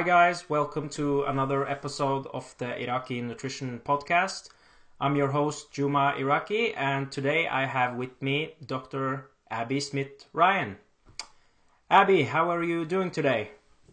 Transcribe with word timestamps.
Hi, 0.00 0.06
guys, 0.06 0.48
welcome 0.48 0.88
to 0.96 1.24
another 1.24 1.68
episode 1.68 2.26
of 2.32 2.54
the 2.56 2.74
Iraki 2.82 3.20
Nutrition 3.20 3.82
Podcast. 3.84 4.48
I'm 4.98 5.14
your 5.14 5.28
host, 5.28 5.72
Juma 5.72 6.14
Iraki, 6.16 6.72
and 6.72 7.12
today 7.12 7.46
I 7.46 7.66
have 7.66 7.96
with 7.96 8.22
me 8.22 8.54
Dr. 8.64 9.26
Abbie 9.50 9.80
Smith 9.80 10.24
Ryan. 10.32 10.78
Abbie, 11.90 12.22
how 12.22 12.50
are 12.50 12.64
you 12.64 12.86
doing 12.86 13.10
today? 13.10 13.50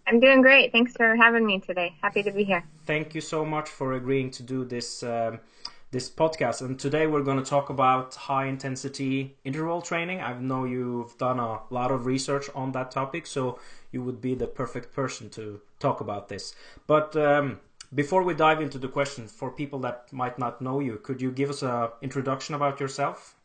I'm 0.08 0.22
doing 0.22 0.42
great. 0.42 0.72
Thanks 0.72 0.94
for 0.94 1.18
having 1.18 1.46
me 1.46 1.60
today. 1.60 1.94
Happy 2.02 2.24
to 2.24 2.32
be 2.32 2.46
here. 2.46 2.64
Thank 2.86 3.14
you 3.14 3.20
so 3.20 3.44
much 3.44 3.68
for 3.68 3.92
agreeing 3.92 4.32
to 4.32 4.44
do 4.44 4.64
this 4.64 5.04
um, 5.04 5.42
this 5.92 6.10
podcast. 6.10 6.62
And 6.62 6.80
today 6.80 7.06
we're 7.08 7.24
going 7.24 7.44
to 7.44 7.50
talk 7.50 7.70
about 7.70 8.16
high 8.16 8.46
intensity 8.46 9.36
interval 9.44 9.82
training. 9.82 10.22
I 10.22 10.40
know 10.40 10.64
you've 10.64 11.18
done 11.18 11.42
a 11.42 11.64
lot 11.70 11.92
of 11.92 12.06
research 12.06 12.50
on 12.56 12.72
that 12.72 12.92
topic, 12.92 13.28
so 13.28 13.60
you 13.92 14.02
would 14.04 14.22
be 14.22 14.36
the 14.36 14.48
perfect 14.48 14.94
person 14.94 15.30
to 15.32 15.60
talk 15.80 16.02
about 16.02 16.30
this. 16.30 16.56
But 16.88 17.16
um, 17.16 17.60
before 17.94 18.24
we 18.24 18.34
dive 18.34 18.62
into 18.62 18.78
the 18.78 18.88
questions, 18.88 19.32
for 19.32 19.52
people 19.52 19.80
that 19.80 20.12
might 20.12 20.38
not 20.38 20.62
know 20.62 20.80
you, 20.80 20.98
could 20.98 21.22
you 21.22 21.32
give 21.32 21.50
us 21.50 21.62
an 21.62 21.90
introduction 22.02 22.56
about 22.56 22.80
yourself? 22.80 23.36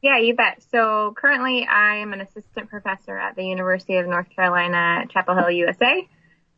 Yeah, 0.00 0.18
you 0.18 0.34
bet. 0.34 0.62
So 0.70 1.12
currently, 1.16 1.66
I 1.66 1.96
am 1.96 2.12
an 2.12 2.20
assistant 2.20 2.68
professor 2.68 3.18
at 3.18 3.34
the 3.34 3.44
University 3.44 3.96
of 3.96 4.06
North 4.06 4.30
Carolina, 4.30 5.04
Chapel 5.10 5.34
Hill, 5.34 5.50
USA. 5.50 6.08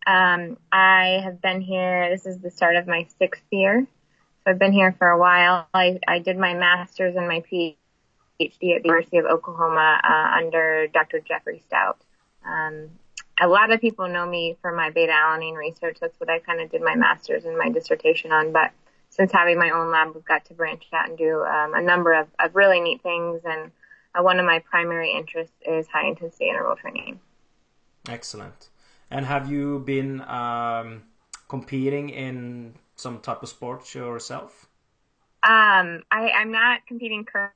Um, 0.06 0.58
I 0.70 1.20
have 1.24 1.40
been 1.40 1.60
here. 1.60 2.10
This 2.10 2.26
is 2.26 2.38
the 2.38 2.50
start 2.50 2.76
of 2.76 2.86
my 2.86 3.06
sixth 3.18 3.44
year. 3.50 3.86
So 4.44 4.50
I've 4.50 4.58
been 4.58 4.72
here 4.72 4.94
for 4.98 5.08
a 5.08 5.18
while. 5.18 5.68
I, 5.72 5.98
I 6.06 6.18
did 6.18 6.36
my 6.36 6.54
master's 6.54 7.16
and 7.16 7.28
my 7.28 7.42
PhD 7.50 7.76
at 8.40 8.58
the 8.60 8.88
University 8.88 9.18
of 9.18 9.26
Oklahoma 9.26 10.00
uh, 10.02 10.38
under 10.38 10.86
Dr. 10.88 11.20
Jeffrey 11.20 11.62
Stout. 11.66 11.98
Um, 12.46 12.90
a 13.40 13.48
lot 13.48 13.72
of 13.72 13.80
people 13.80 14.06
know 14.08 14.26
me 14.26 14.56
for 14.60 14.72
my 14.72 14.90
beta 14.90 15.12
alanine 15.12 15.56
research. 15.56 15.96
That's 16.00 16.18
what 16.18 16.28
I 16.28 16.38
kind 16.40 16.60
of 16.60 16.70
did 16.70 16.82
my 16.82 16.94
master's 16.94 17.44
and 17.44 17.56
my 17.56 17.70
dissertation 17.70 18.32
on. 18.32 18.52
But 18.52 18.70
since 19.08 19.32
having 19.32 19.58
my 19.58 19.70
own 19.70 19.90
lab, 19.90 20.14
we've 20.14 20.24
got 20.24 20.44
to 20.46 20.54
branch 20.54 20.86
out 20.92 21.08
and 21.08 21.18
do 21.18 21.42
um, 21.44 21.74
a 21.74 21.80
number 21.80 22.12
of, 22.12 22.28
of 22.38 22.54
really 22.54 22.80
neat 22.80 23.02
things. 23.02 23.40
And 23.44 23.70
uh, 24.14 24.22
one 24.22 24.38
of 24.38 24.46
my 24.46 24.58
primary 24.60 25.12
interests 25.12 25.56
is 25.66 25.86
high 25.88 26.06
intensity 26.06 26.48
interval 26.48 26.76
training. 26.76 27.18
Excellent. 28.08 28.68
And 29.10 29.26
have 29.26 29.50
you 29.50 29.80
been 29.80 30.20
um, 30.22 31.04
competing 31.48 32.10
in 32.10 32.74
some 32.96 33.20
type 33.20 33.42
of 33.42 33.48
sport 33.48 33.94
yourself? 33.94 34.68
Um, 35.42 36.02
I, 36.10 36.30
I'm 36.36 36.52
not 36.52 36.86
competing 36.86 37.24
currently, 37.24 37.54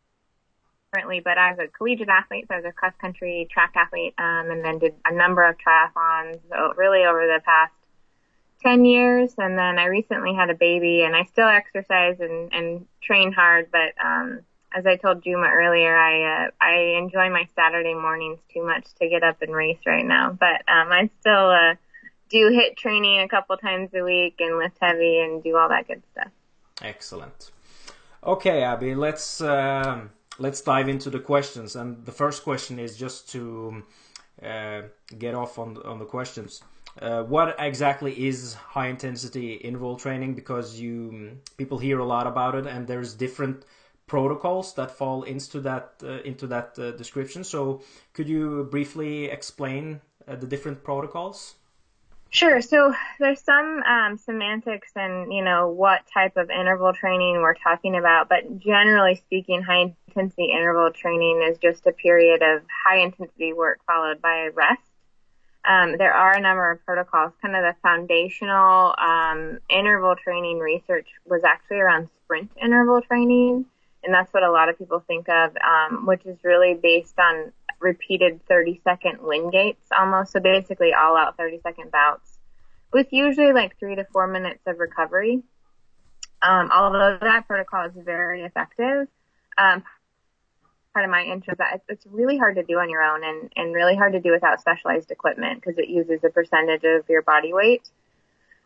but 1.21 1.39
I 1.39 1.51
was 1.51 1.59
a 1.59 1.69
collegiate 1.69 2.09
athlete, 2.09 2.47
so 2.49 2.55
I 2.55 2.59
was 2.59 2.67
a 2.67 2.73
cross 2.73 2.95
country 3.01 3.49
track 3.51 3.73
athlete, 3.75 4.15
um, 4.19 4.51
and 4.51 4.65
then 4.65 4.79
did 4.79 4.95
a 5.05 5.15
number 5.15 5.43
of 5.43 5.57
triathlons, 5.59 6.39
really 6.77 7.05
over 7.05 7.27
the 7.27 7.41
past 7.45 7.73
10 8.65 8.85
years 8.85 9.35
and 9.39 9.59
then 9.59 9.79
I 9.79 9.85
recently 9.87 10.35
had 10.35 10.51
a 10.51 10.55
baby 10.55 11.03
and 11.03 11.15
I 11.15 11.25
still 11.25 11.47
exercise 11.47 12.17
and, 12.19 12.53
and 12.53 12.87
train 13.03 13.31
hard, 13.31 13.69
but, 13.71 13.93
um, 14.03 14.41
as 14.77 14.87
I 14.87 14.97
told 14.97 15.23
Juma 15.23 15.47
earlier, 15.47 15.97
I, 15.97 16.47
uh, 16.47 16.51
I 16.61 16.99
enjoy 16.99 17.31
my 17.31 17.47
Saturday 17.55 17.95
mornings 17.95 18.41
too 18.53 18.65
much 18.65 18.87
to 19.01 19.09
get 19.09 19.23
up 19.23 19.41
and 19.43 19.55
race 19.55 19.79
right 19.87 20.05
now, 20.05 20.31
but, 20.31 20.63
um, 20.67 20.91
I 20.91 21.11
still, 21.21 21.51
uh, 21.51 21.75
do 22.31 22.51
HIIT 22.51 22.77
training 22.77 23.21
a 23.21 23.29
couple 23.29 23.57
times 23.59 23.91
a 23.95 24.03
week 24.03 24.37
and 24.41 24.59
lift 24.59 24.79
heavy 24.81 25.21
and 25.21 25.43
do 25.43 25.57
all 25.57 25.69
that 25.69 25.87
good 25.87 26.03
stuff. 26.13 26.33
Excellent. 26.83 27.53
Okay, 28.25 28.63
Abbie, 28.63 28.95
let's, 28.95 29.43
um, 29.43 30.11
let's 30.39 30.61
dive 30.61 30.89
into 30.89 31.11
the 31.11 31.21
questions. 31.21 31.77
And 31.77 32.05
the 32.05 32.13
first 32.13 32.43
question 32.43 32.79
is 32.79 32.97
just 32.97 33.31
to, 33.31 33.83
uh, 34.43 34.83
get 35.19 35.35
off 35.35 35.59
on, 35.59 35.79
on 35.85 35.99
the 35.99 36.05
questions. 36.05 36.63
Uh, 37.01 37.25
what 37.25 37.57
exactly 37.59 38.27
is 38.27 38.55
high 38.55 38.87
intensity 38.87 39.55
interval 39.55 39.97
training? 39.97 40.35
Because 40.35 40.79
you 40.79 41.39
people 41.57 41.79
hear 41.79 41.99
a 41.99 42.05
lot 42.05 42.27
about 42.27 42.55
it, 42.55 42.67
and 42.67 42.87
there's 42.87 43.15
different 43.15 43.65
protocols 44.07 44.75
that 44.75 44.91
fall 44.91 45.25
into 45.25 45.61
that 45.61 45.95
uh, 46.05 46.21
into 46.23 46.47
that 46.47 46.79
uh, 46.79 46.93
description. 46.93 47.43
So, 47.43 47.83
could 48.13 48.29
you 48.29 48.69
briefly 48.71 49.25
explain 49.25 50.01
uh, 50.29 50.37
the 50.37 50.47
different 50.47 50.85
protocols? 50.85 51.57
Sure. 52.35 52.61
So 52.61 52.93
there's 53.21 53.41
some 53.41 53.83
um, 53.85 54.19
semantics 54.19 54.91
and 54.97 55.33
you 55.33 55.45
know 55.45 55.69
what 55.69 56.01
type 56.13 56.37
of 56.37 56.51
interval 56.51 56.93
training 56.93 57.41
we're 57.41 57.55
talking 57.55 57.97
about, 57.97 58.29
but 58.29 58.59
generally 58.59 59.15
speaking, 59.15 59.63
high 59.63 59.95
intensity 60.09 60.51
interval 60.51 60.91
training 60.91 61.47
is 61.49 61.59
just 61.59 61.87
a 61.87 61.93
period 61.93 62.43
of 62.43 62.63
high 62.85 62.99
intensity 62.99 63.53
work 63.53 63.81
followed 63.87 64.21
by 64.21 64.49
rest 64.53 64.83
um, 65.65 65.97
there 65.97 66.13
are 66.13 66.37
a 66.37 66.41
number 66.41 66.71
of 66.71 66.85
protocols. 66.85 67.33
Kind 67.41 67.57
of 67.57 67.63
the 67.63 67.75
foundational 67.83 68.95
um, 68.99 69.59
interval 69.71 70.15
training 70.15 70.59
research 70.59 71.09
was 71.25 71.43
actually 71.45 71.79
around 71.79 72.09
sprint 72.25 72.51
interval 72.63 73.01
training, 73.01 73.65
and 74.03 74.13
that's 74.13 74.33
what 74.35 74.43
a 74.43 74.51
lot 74.51 74.69
of 74.69 74.79
people 74.79 75.03
think 75.07 75.29
of, 75.29 75.57
um, 75.57 76.05
which 76.05 76.25
is 76.27 76.37
really 76.45 76.75
based 76.75 77.19
on 77.19 77.53
repeated 77.81 78.41
30 78.47 78.81
second 78.85 79.19
Wingates 79.19 79.77
almost. 79.97 80.33
So 80.33 80.41
basically, 80.41 80.93
all 80.93 81.17
out 81.17 81.37
30 81.37 81.61
second 81.63 81.91
bouts 81.91 82.39
with 82.93 83.09
usually 83.13 83.53
like 83.53 83.79
three 83.79 83.97
to 83.97 84.05
four 84.13 84.27
minutes 84.27 84.61
of 84.67 84.79
recovery. 84.79 85.43
Um, 86.43 86.71
although 86.73 87.19
that 87.21 87.47
protocol 87.47 87.87
is 87.87 87.93
very 87.97 88.43
effective, 88.43 89.09
um, 89.57 89.83
part 90.93 91.05
of 91.05 91.11
my 91.11 91.25
interest 91.25 91.59
that 91.59 91.75
it's, 91.75 91.85
it's 91.89 92.07
really 92.07 92.39
hard 92.39 92.57
to 92.57 92.63
do 92.63 92.79
on 92.79 92.89
your 92.89 93.03
own 93.03 93.25
and, 93.25 93.53
and 93.57 93.75
really 93.75 93.97
hard 93.97 94.13
to 94.13 94.21
do 94.21 94.31
without 94.31 94.61
specialized 94.61 95.11
equipment 95.11 95.61
because 95.61 95.79
it 95.79 95.89
uses 95.89 96.23
a 96.23 96.31
percentage 96.31 96.85
of 96.85 97.09
your 97.09 97.23
body 97.23 97.53
weight. 97.53 97.83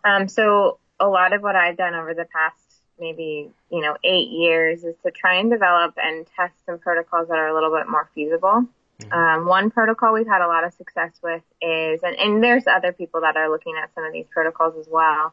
Um, 0.04 0.28
so 0.28 0.78
a 1.00 1.08
lot 1.08 1.32
of 1.32 1.42
what 1.42 1.56
I've 1.56 1.76
done 1.76 1.94
over 1.94 2.14
the 2.14 2.26
past 2.26 2.56
maybe, 3.00 3.50
you 3.70 3.80
know, 3.80 3.96
eight 4.04 4.28
years 4.30 4.84
is 4.84 4.94
to 5.04 5.10
try 5.10 5.36
and 5.36 5.50
develop 5.50 5.94
and 5.96 6.26
test 6.36 6.54
some 6.66 6.78
protocols 6.78 7.28
that 7.28 7.38
are 7.38 7.48
a 7.48 7.54
little 7.54 7.75
bit 7.75 7.88
more 7.88 8.10
feasible. 8.14 8.66
Mm-hmm. 9.03 9.12
Um, 9.12 9.47
one 9.47 9.70
protocol 9.70 10.14
we've 10.14 10.26
had 10.26 10.42
a 10.42 10.48
lot 10.48 10.64
of 10.64 10.72
success 10.75 11.12
with 11.22 11.42
is, 11.62 12.00
and, 12.03 12.16
and 12.16 12.42
there's 12.42 12.66
other 12.66 12.92
people 12.92 13.20
that 13.20 13.36
are 13.36 13.50
looking 13.50 13.75
at 13.81 13.94
some 13.94 14.04
of 14.04 14.12
these 14.12 14.26
protocols 14.31 14.75
as 14.78 14.88
well. 14.91 15.32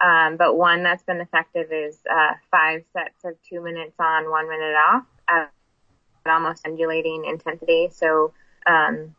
Um, 0.00 0.36
but 0.36 0.56
one 0.56 0.82
that's 0.82 1.04
been 1.04 1.20
effective 1.20 1.70
is 1.70 1.98
uh, 2.10 2.34
five 2.50 2.82
sets 2.92 3.24
of 3.24 3.34
two 3.48 3.62
minutes 3.62 3.94
on, 4.00 4.28
one 4.28 4.48
minute 4.48 4.74
off 4.74 5.04
at 5.28 5.52
almost 6.26 6.66
undulating 6.66 7.24
intensity. 7.26 7.90
So, 7.92 8.32
um, 8.66 9.14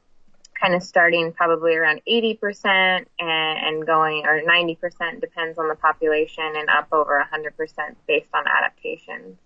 kind 0.60 0.74
of 0.74 0.84
starting 0.84 1.32
probably 1.34 1.76
around 1.76 2.02
80% 2.08 2.40
and, 2.74 3.08
and 3.20 3.86
going, 3.86 4.26
or 4.26 4.42
90% 4.42 5.22
depends 5.22 5.58
on 5.58 5.68
the 5.68 5.76
population 5.76 6.54
and 6.56 6.70
up 6.70 6.88
over 6.92 7.26
100% 7.32 7.96
based 8.08 8.30
on 8.34 8.46
adaptations. 8.48 9.38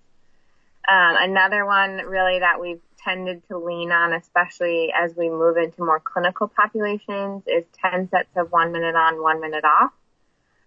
Um, 0.89 1.15
another 1.19 1.65
one 1.65 1.97
really 1.97 2.39
that 2.39 2.59
we've 2.59 2.81
tended 2.97 3.47
to 3.47 3.57
lean 3.57 3.91
on, 3.91 4.13
especially 4.13 4.91
as 4.91 5.15
we 5.15 5.29
move 5.29 5.57
into 5.57 5.83
more 5.83 5.99
clinical 5.99 6.47
populations, 6.47 7.43
is 7.45 7.63
10 7.85 8.09
sets 8.09 8.29
of 8.35 8.51
one 8.51 8.71
minute 8.71 8.95
on, 8.95 9.21
one 9.21 9.39
minute 9.39 9.63
off. 9.63 9.91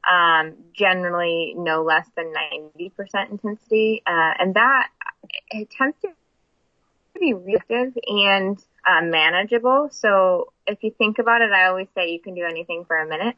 Um, 0.08 0.54
generally 0.74 1.54
no 1.56 1.82
less 1.82 2.08
than 2.16 2.32
90% 2.78 3.30
intensity. 3.30 4.02
Uh, 4.06 4.34
and 4.38 4.54
that 4.54 4.88
it 5.50 5.70
tends 5.70 5.96
to 6.02 6.08
be 7.18 7.34
reactive 7.34 7.96
and 8.06 8.58
uh, 8.86 9.02
manageable. 9.02 9.88
So 9.90 10.52
if 10.66 10.82
you 10.82 10.92
think 10.96 11.18
about 11.18 11.42
it, 11.42 11.52
I 11.52 11.66
always 11.66 11.88
say 11.94 12.10
you 12.10 12.20
can 12.20 12.34
do 12.34 12.44
anything 12.44 12.84
for 12.86 12.96
a 12.96 13.06
minute, 13.06 13.36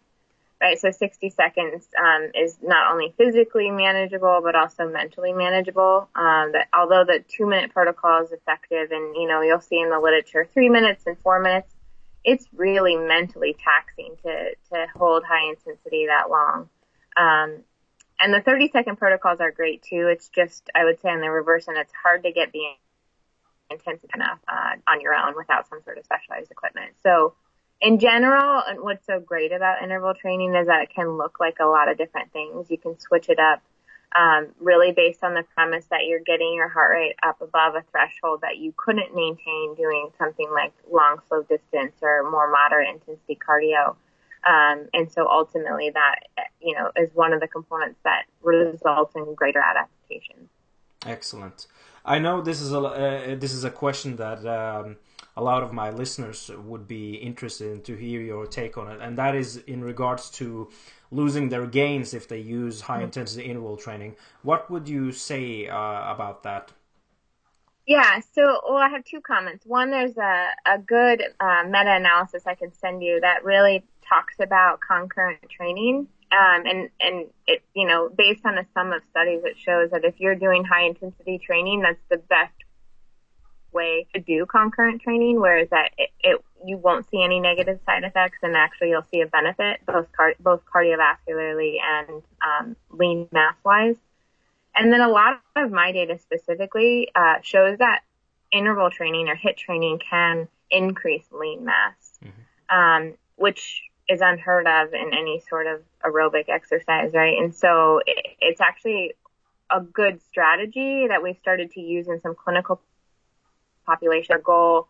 right? 0.60 0.78
So 0.78 0.90
60 0.90 1.30
seconds 1.30 1.88
um, 1.98 2.30
is 2.34 2.58
not 2.62 2.92
only 2.92 3.14
physically 3.16 3.70
manageable, 3.70 4.40
but 4.42 4.54
also 4.54 4.88
mentally 4.88 5.32
manageable. 5.32 6.08
Um, 6.14 6.52
that 6.52 6.68
although 6.72 7.04
the 7.04 7.24
two 7.26 7.46
minute 7.46 7.72
protocol 7.72 8.22
is 8.24 8.32
effective, 8.32 8.90
and 8.90 9.16
you 9.16 9.28
know 9.28 9.42
you'll 9.42 9.60
see 9.60 9.80
in 9.80 9.90
the 9.90 10.00
literature 10.00 10.48
three 10.52 10.68
minutes 10.68 11.04
and 11.06 11.18
four 11.18 11.40
minutes, 11.40 11.72
it's 12.24 12.46
really 12.54 12.96
mentally 12.96 13.56
taxing 13.62 14.16
to 14.22 14.54
to 14.72 14.86
hold 14.96 15.24
high 15.24 15.48
intensity 15.50 16.06
that 16.06 16.30
long. 16.30 16.68
Um, 17.16 17.64
and 18.20 18.32
the 18.32 18.40
30 18.40 18.70
second 18.70 18.96
protocols 18.96 19.40
are 19.40 19.50
great 19.50 19.82
too. 19.82 20.08
It's 20.08 20.28
just, 20.28 20.70
I 20.74 20.84
would 20.84 21.00
say 21.00 21.10
on 21.10 21.20
the 21.20 21.30
reverse, 21.30 21.68
and 21.68 21.76
it's 21.76 21.92
hard 22.00 22.22
to 22.22 22.32
get 22.32 22.52
the 22.52 22.60
intensive 23.70 24.10
enough 24.14 24.38
uh, 24.48 24.76
on 24.86 25.00
your 25.00 25.14
own 25.14 25.34
without 25.36 25.68
some 25.68 25.82
sort 25.82 25.98
of 25.98 26.04
specialized 26.04 26.50
equipment. 26.50 26.92
So 27.02 27.34
in 27.80 27.98
general, 27.98 28.62
and 28.66 28.80
what's 28.80 29.06
so 29.06 29.20
great 29.20 29.52
about 29.52 29.82
interval 29.82 30.14
training 30.14 30.54
is 30.54 30.66
that 30.66 30.82
it 30.82 30.90
can 30.94 31.16
look 31.16 31.38
like 31.40 31.58
a 31.60 31.66
lot 31.66 31.88
of 31.88 31.98
different 31.98 32.32
things. 32.32 32.70
You 32.70 32.78
can 32.78 32.98
switch 32.98 33.28
it 33.28 33.38
up 33.38 33.62
um, 34.14 34.48
really 34.60 34.92
based 34.92 35.24
on 35.24 35.34
the 35.34 35.42
premise 35.54 35.86
that 35.90 36.06
you're 36.06 36.20
getting 36.20 36.54
your 36.54 36.68
heart 36.68 36.90
rate 36.92 37.16
up 37.22 37.40
above 37.40 37.74
a 37.74 37.84
threshold 37.90 38.40
that 38.42 38.58
you 38.58 38.72
couldn't 38.76 39.14
maintain 39.14 39.74
doing 39.76 40.10
something 40.18 40.48
like 40.52 40.72
long, 40.90 41.18
slow 41.28 41.42
distance 41.42 41.94
or 42.00 42.30
more 42.30 42.50
moderate 42.50 42.88
intensity 42.88 43.36
cardio. 43.36 43.96
Um, 44.46 44.88
and 44.92 45.10
so 45.10 45.26
ultimately 45.28 45.90
that, 45.90 46.50
you 46.60 46.74
know, 46.74 46.90
is 46.96 47.10
one 47.14 47.32
of 47.32 47.40
the 47.40 47.48
components 47.48 47.98
that 48.04 48.24
results 48.42 49.16
in 49.16 49.34
greater 49.34 49.60
adaptation. 49.60 50.48
Excellent. 51.06 51.66
I 52.04 52.18
know 52.18 52.42
this 52.42 52.60
is 52.60 52.72
a 52.72 52.78
uh, 52.78 53.34
this 53.36 53.54
is 53.54 53.64
a 53.64 53.70
question 53.70 54.16
that 54.16 54.44
um, 54.46 54.96
a 55.36 55.42
lot 55.42 55.62
of 55.62 55.72
my 55.72 55.90
listeners 55.90 56.50
would 56.64 56.86
be 56.86 57.14
interested 57.14 57.72
in 57.72 57.82
to 57.82 57.96
hear 57.96 58.20
your 58.20 58.46
take 58.46 58.78
on 58.78 58.90
it, 58.90 59.00
and 59.00 59.18
that 59.18 59.34
is 59.34 59.56
in 59.56 59.82
regards 59.82 60.30
to 60.30 60.70
losing 61.10 61.48
their 61.48 61.66
gains 61.66 62.14
if 62.14 62.28
they 62.28 62.38
use 62.38 62.80
high 62.80 62.96
mm-hmm. 62.96 63.04
intensity 63.04 63.44
interval 63.44 63.76
training. 63.76 64.16
What 64.42 64.70
would 64.70 64.88
you 64.88 65.12
say 65.12 65.68
uh, 65.68 66.12
about 66.12 66.42
that? 66.42 66.72
Yeah, 67.86 68.20
so 68.34 68.60
well, 68.66 68.78
I 68.78 68.88
have 68.88 69.04
two 69.04 69.20
comments. 69.20 69.66
One, 69.66 69.90
there's 69.90 70.16
a, 70.16 70.48
a 70.66 70.78
good 70.78 71.22
uh, 71.38 71.64
meta 71.66 71.96
analysis 71.96 72.44
I 72.46 72.54
can 72.54 72.72
send 72.72 73.02
you 73.02 73.20
that 73.20 73.44
really 73.44 73.84
talks 74.08 74.34
about 74.40 74.80
concurrent 74.80 75.48
training. 75.50 76.08
Um, 76.32 76.62
and, 76.66 76.90
and 77.00 77.26
it, 77.46 77.62
you 77.74 77.86
know, 77.86 78.08
based 78.08 78.44
on 78.44 78.58
a 78.58 78.66
sum 78.74 78.92
of 78.92 79.02
studies, 79.10 79.42
it 79.44 79.56
shows 79.56 79.90
that 79.90 80.04
if 80.04 80.18
you're 80.18 80.34
doing 80.34 80.64
high 80.64 80.84
intensity 80.84 81.38
training, 81.38 81.82
that's 81.82 82.00
the 82.10 82.16
best 82.16 82.54
way 83.74 84.06
to 84.14 84.20
do 84.20 84.46
concurrent 84.46 85.02
training, 85.02 85.40
whereas 85.40 85.68
that 85.70 85.90
it, 85.98 86.10
it 86.20 86.44
you 86.64 86.78
won't 86.78 87.08
see 87.10 87.22
any 87.22 87.40
negative 87.40 87.78
side 87.84 88.04
effects, 88.04 88.38
and 88.42 88.56
actually 88.56 88.90
you'll 88.90 89.06
see 89.12 89.20
a 89.20 89.26
benefit 89.26 89.80
both 89.86 90.10
car- 90.12 90.34
both 90.40 90.62
cardiovascularly 90.64 91.76
and 91.82 92.22
um, 92.40 92.76
lean 92.90 93.28
mass 93.32 93.56
wise. 93.64 93.96
And 94.74 94.92
then 94.92 95.00
a 95.00 95.08
lot 95.08 95.40
of 95.56 95.70
my 95.70 95.92
data 95.92 96.18
specifically 96.18 97.10
uh, 97.14 97.36
shows 97.42 97.78
that 97.78 98.00
interval 98.50 98.90
training 98.90 99.28
or 99.28 99.36
HIIT 99.36 99.56
training 99.56 100.00
can 100.10 100.48
increase 100.70 101.24
lean 101.30 101.64
mass, 101.64 102.18
mm-hmm. 102.24 102.76
um, 102.76 103.14
which 103.36 103.82
is 104.08 104.20
unheard 104.20 104.66
of 104.66 104.92
in 104.92 105.12
any 105.12 105.42
sort 105.48 105.66
of 105.66 105.80
aerobic 106.04 106.48
exercise, 106.48 107.12
right? 107.14 107.38
And 107.38 107.54
so 107.54 108.00
it, 108.06 108.36
it's 108.40 108.60
actually 108.60 109.14
a 109.70 109.80
good 109.80 110.20
strategy 110.22 111.06
that 111.08 111.22
we've 111.22 111.38
started 111.40 111.70
to 111.72 111.80
use 111.80 112.08
in 112.08 112.20
some 112.20 112.34
clinical 112.34 112.80
population. 113.84 114.34
Our 114.34 114.40
goal 114.40 114.88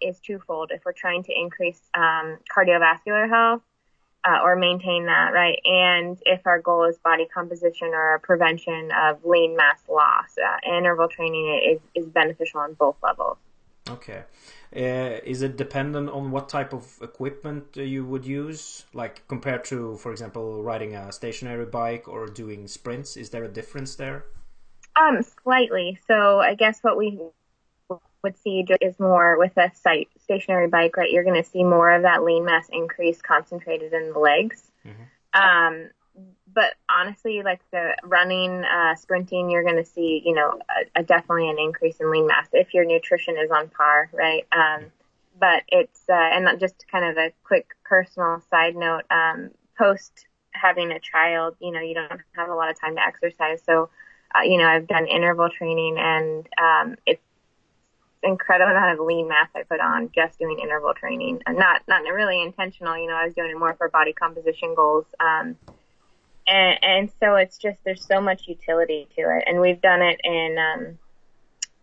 is 0.00 0.18
twofold. 0.20 0.70
If 0.72 0.84
we're 0.84 0.92
trying 0.92 1.22
to 1.24 1.32
increase 1.32 1.80
um, 1.94 2.38
cardiovascular 2.54 3.28
health 3.28 3.62
uh, 4.24 4.38
or 4.42 4.56
maintain 4.56 5.06
that, 5.06 5.30
right? 5.32 5.58
And 5.64 6.18
if 6.26 6.46
our 6.46 6.60
goal 6.60 6.84
is 6.84 6.98
body 6.98 7.26
composition 7.32 7.88
or 7.88 8.18
prevention 8.22 8.90
of 8.92 9.24
lean 9.24 9.56
mass 9.56 9.80
loss, 9.88 10.36
uh, 10.38 10.76
interval 10.76 11.08
training 11.08 11.78
is, 11.94 12.02
is 12.02 12.08
beneficial 12.08 12.60
on 12.60 12.74
both 12.74 12.96
levels. 13.02 13.38
Okay. 13.88 14.24
Uh, 14.74 15.18
is 15.24 15.42
it 15.42 15.56
dependent 15.56 16.08
on 16.10 16.30
what 16.30 16.48
type 16.48 16.72
of 16.72 16.98
equipment 17.02 17.76
you 17.76 18.04
would 18.04 18.24
use, 18.24 18.84
like 18.92 19.26
compared 19.26 19.64
to, 19.64 19.96
for 19.96 20.12
example, 20.12 20.62
riding 20.62 20.94
a 20.94 21.10
stationary 21.10 21.66
bike 21.66 22.06
or 22.06 22.26
doing 22.26 22.68
sprints? 22.68 23.16
Is 23.16 23.30
there 23.30 23.42
a 23.42 23.48
difference 23.48 23.96
there? 23.96 24.26
Um, 25.00 25.22
slightly. 25.42 25.98
So 26.06 26.40
I 26.40 26.54
guess 26.54 26.80
what 26.82 26.96
we 26.96 27.18
would 28.22 28.36
see 28.38 28.64
is 28.80 28.98
more 28.98 29.38
with 29.38 29.56
a 29.56 29.70
site 29.74 30.08
stationary 30.22 30.68
bike, 30.68 30.96
right? 30.96 31.10
You're 31.10 31.24
going 31.24 31.42
to 31.42 31.48
see 31.48 31.64
more 31.64 31.90
of 31.90 32.02
that 32.02 32.22
lean 32.22 32.44
mass 32.44 32.68
increase 32.70 33.20
concentrated 33.22 33.92
in 33.92 34.12
the 34.12 34.18
legs. 34.18 34.70
Mm-hmm. 34.86 35.42
Um, 35.42 35.90
but 36.52 36.74
honestly, 36.88 37.42
like 37.42 37.60
the 37.70 37.96
running, 38.02 38.64
uh, 38.64 38.96
sprinting, 38.96 39.50
you're 39.50 39.62
going 39.62 39.76
to 39.76 39.84
see, 39.84 40.20
you 40.24 40.34
know, 40.34 40.58
a, 40.96 41.00
a 41.00 41.02
definitely 41.02 41.48
an 41.48 41.58
increase 41.58 41.96
in 42.00 42.10
lean 42.10 42.26
mass 42.26 42.48
if 42.52 42.74
your 42.74 42.84
nutrition 42.84 43.36
is 43.38 43.50
on 43.50 43.68
par, 43.68 44.10
right? 44.12 44.46
Um, 44.52 44.86
but 45.38 45.62
it's, 45.68 46.02
uh, 46.08 46.12
and 46.12 46.60
just 46.60 46.84
kind 46.90 47.04
of 47.04 47.16
a 47.16 47.32
quick 47.44 47.68
personal 47.84 48.42
side 48.50 48.74
note, 48.76 49.04
um, 49.10 49.50
post 49.78 50.26
having 50.52 50.90
a 50.90 51.00
child, 51.00 51.54
you 51.60 51.70
know, 51.70 51.80
you 51.80 51.94
don't 51.94 52.20
have 52.32 52.48
a 52.50 52.54
lot 52.54 52.70
of 52.70 52.78
time 52.78 52.96
to 52.96 53.02
exercise. 53.02 53.62
So, 53.64 53.88
uh, 54.34 54.42
you 54.42 54.58
know, 54.58 54.66
I've 54.66 54.88
done 54.88 55.06
interval 55.06 55.48
training 55.48 55.96
and, 55.98 56.48
um, 56.60 56.96
it's, 57.06 57.22
incredible 58.22 58.70
amount 58.70 58.98
of 58.98 59.06
lean 59.06 59.28
mass 59.28 59.48
I 59.54 59.62
put 59.62 59.80
on 59.80 60.10
just 60.14 60.38
doing 60.38 60.58
interval 60.58 60.94
training 60.94 61.42
and 61.46 61.56
not, 61.56 61.82
not 61.88 62.02
really 62.02 62.42
intentional. 62.42 62.96
You 62.96 63.08
know, 63.08 63.14
I 63.14 63.24
was 63.24 63.34
doing 63.34 63.50
it 63.50 63.58
more 63.58 63.74
for 63.74 63.88
body 63.88 64.12
composition 64.12 64.74
goals. 64.74 65.06
Um, 65.18 65.56
and, 66.50 66.78
and 66.82 67.10
so 67.20 67.36
it's 67.36 67.58
just 67.58 67.78
there's 67.84 68.04
so 68.04 68.20
much 68.20 68.48
utility 68.48 69.08
to 69.16 69.22
it, 69.22 69.44
and 69.46 69.60
we've 69.60 69.80
done 69.80 70.02
it 70.02 70.20
in 70.24 70.56
um, 70.58 70.98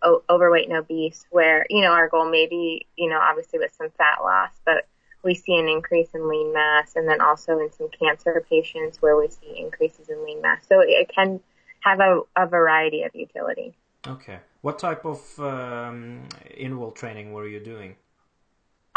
o- 0.03 0.23
overweight 0.29 0.67
and 0.67 0.77
obese, 0.77 1.25
where 1.29 1.65
you 1.69 1.81
know 1.81 1.91
our 1.91 2.09
goal 2.09 2.29
may 2.29 2.47
be 2.47 2.85
you 2.97 3.09
know 3.09 3.19
obviously 3.19 3.59
with 3.59 3.73
some 3.73 3.89
fat 3.97 4.21
loss, 4.21 4.51
but 4.65 4.85
we 5.23 5.33
see 5.33 5.57
an 5.57 5.67
increase 5.67 6.09
in 6.13 6.27
lean 6.27 6.53
mass, 6.53 6.95
and 6.95 7.07
then 7.07 7.21
also 7.21 7.59
in 7.59 7.71
some 7.71 7.89
cancer 7.89 8.45
patients 8.49 9.01
where 9.01 9.17
we 9.17 9.29
see 9.29 9.57
increases 9.57 10.09
in 10.09 10.23
lean 10.25 10.41
mass. 10.41 10.65
So 10.67 10.81
it 10.81 11.09
can 11.13 11.39
have 11.79 11.99
a, 11.99 12.21
a 12.35 12.45
variety 12.45 13.03
of 13.03 13.15
utility. 13.15 13.73
Okay, 14.05 14.39
what 14.67 14.79
type 14.79 15.05
of 15.05 15.21
um, 15.39 16.27
interval 16.57 16.91
training 16.91 17.31
were 17.31 17.47
you 17.47 17.57
doing? 17.57 17.95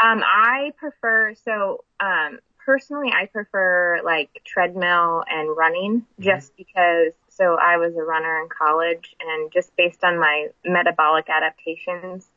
Um, 0.01 0.21
I 0.21 0.73
prefer 0.75 1.33
so 1.45 1.85
um, 2.01 2.39
personally, 2.65 3.09
I 3.13 3.27
prefer 3.27 4.01
like 4.03 4.41
treadmill 4.43 5.23
and 5.29 5.55
running 5.55 6.01
mm-hmm. 6.01 6.23
just 6.23 6.57
because. 6.57 7.13
So 7.29 7.55
I 7.55 7.77
was 7.77 7.95
a 7.95 8.03
runner 8.03 8.41
in 8.41 8.49
college, 8.49 9.15
and 9.21 9.49
just 9.53 9.73
based 9.77 10.03
on 10.03 10.19
my 10.19 10.47
metabolic 10.65 11.27
adaptations, 11.29 12.27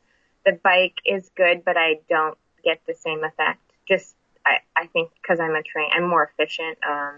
the 0.45 0.53
bike 0.63 0.95
is 1.05 1.29
good, 1.35 1.65
but 1.65 1.75
I 1.75 1.99
don't 2.09 2.37
get 2.63 2.79
the 2.87 2.93
same 2.93 3.25
effect. 3.25 3.59
Just 3.85 4.15
I, 4.45 4.59
I 4.77 4.85
think 4.87 5.09
because 5.21 5.41
I'm 5.41 5.55
a 5.55 5.61
train, 5.61 5.89
I'm 5.93 6.07
more 6.07 6.23
efficient 6.31 6.77
um, 6.89 7.15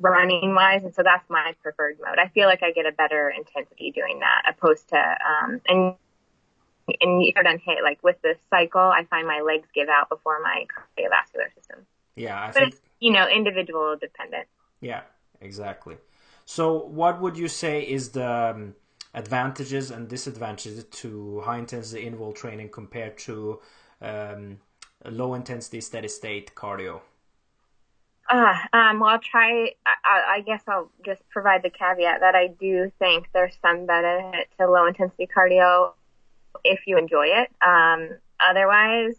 running 0.00 0.54
wise, 0.54 0.84
and 0.84 0.94
so 0.94 1.02
that's 1.02 1.28
my 1.28 1.54
preferred 1.62 1.98
mode. 2.04 2.18
I 2.18 2.28
feel 2.28 2.46
like 2.46 2.62
I 2.62 2.72
get 2.72 2.86
a 2.86 2.92
better 2.92 3.30
intensity 3.30 3.90
doing 3.90 4.20
that, 4.20 4.42
opposed 4.54 4.88
to 4.88 4.96
um, 4.98 5.60
and 5.66 5.94
and 7.00 7.22
you're 7.22 7.44
done 7.44 7.60
hit 7.64 7.78
like 7.82 8.02
with 8.02 8.16
the 8.22 8.34
cycle, 8.50 8.80
I 8.80 9.04
find 9.04 9.26
my 9.26 9.40
legs 9.40 9.68
give 9.74 9.88
out 9.88 10.08
before 10.08 10.40
my 10.42 10.66
cardiovascular 10.72 11.54
system. 11.54 11.86
Yeah, 12.16 12.40
I 12.40 12.46
but 12.46 12.54
think, 12.54 12.68
it's 12.72 12.80
you 13.00 13.12
know 13.12 13.28
individual 13.28 13.96
dependent. 14.00 14.46
Yeah, 14.80 15.02
exactly. 15.40 15.96
So, 16.44 16.84
what 16.84 17.20
would 17.20 17.36
you 17.36 17.48
say 17.48 17.82
is 17.82 18.10
the 18.10 18.54
um, 18.54 18.74
advantages 19.14 19.90
and 19.90 20.08
disadvantages 20.08 20.84
to 20.84 21.40
high 21.40 21.58
intensity 21.58 22.06
interval 22.06 22.32
training 22.32 22.70
compared 22.70 23.18
to 23.18 23.60
um, 24.00 24.58
low 25.04 25.34
intensity 25.34 25.80
steady 25.80 26.08
state 26.08 26.54
cardio? 26.54 27.02
Uh, 28.28 28.56
um, 28.72 29.00
well, 29.00 29.10
I'll 29.10 29.18
try. 29.18 29.72
I, 29.86 30.36
I, 30.36 30.40
guess 30.42 30.62
I'll 30.68 30.90
just 31.04 31.26
provide 31.30 31.62
the 31.62 31.70
caveat 31.70 32.20
that 32.20 32.34
I 32.34 32.48
do 32.48 32.92
think 32.98 33.26
there's 33.32 33.56
some 33.62 33.86
benefit 33.86 34.48
to 34.58 34.70
low 34.70 34.86
intensity 34.86 35.26
cardio 35.26 35.92
if 36.62 36.80
you 36.86 36.98
enjoy 36.98 37.26
it. 37.28 37.50
Um, 37.66 38.10
otherwise, 38.46 39.14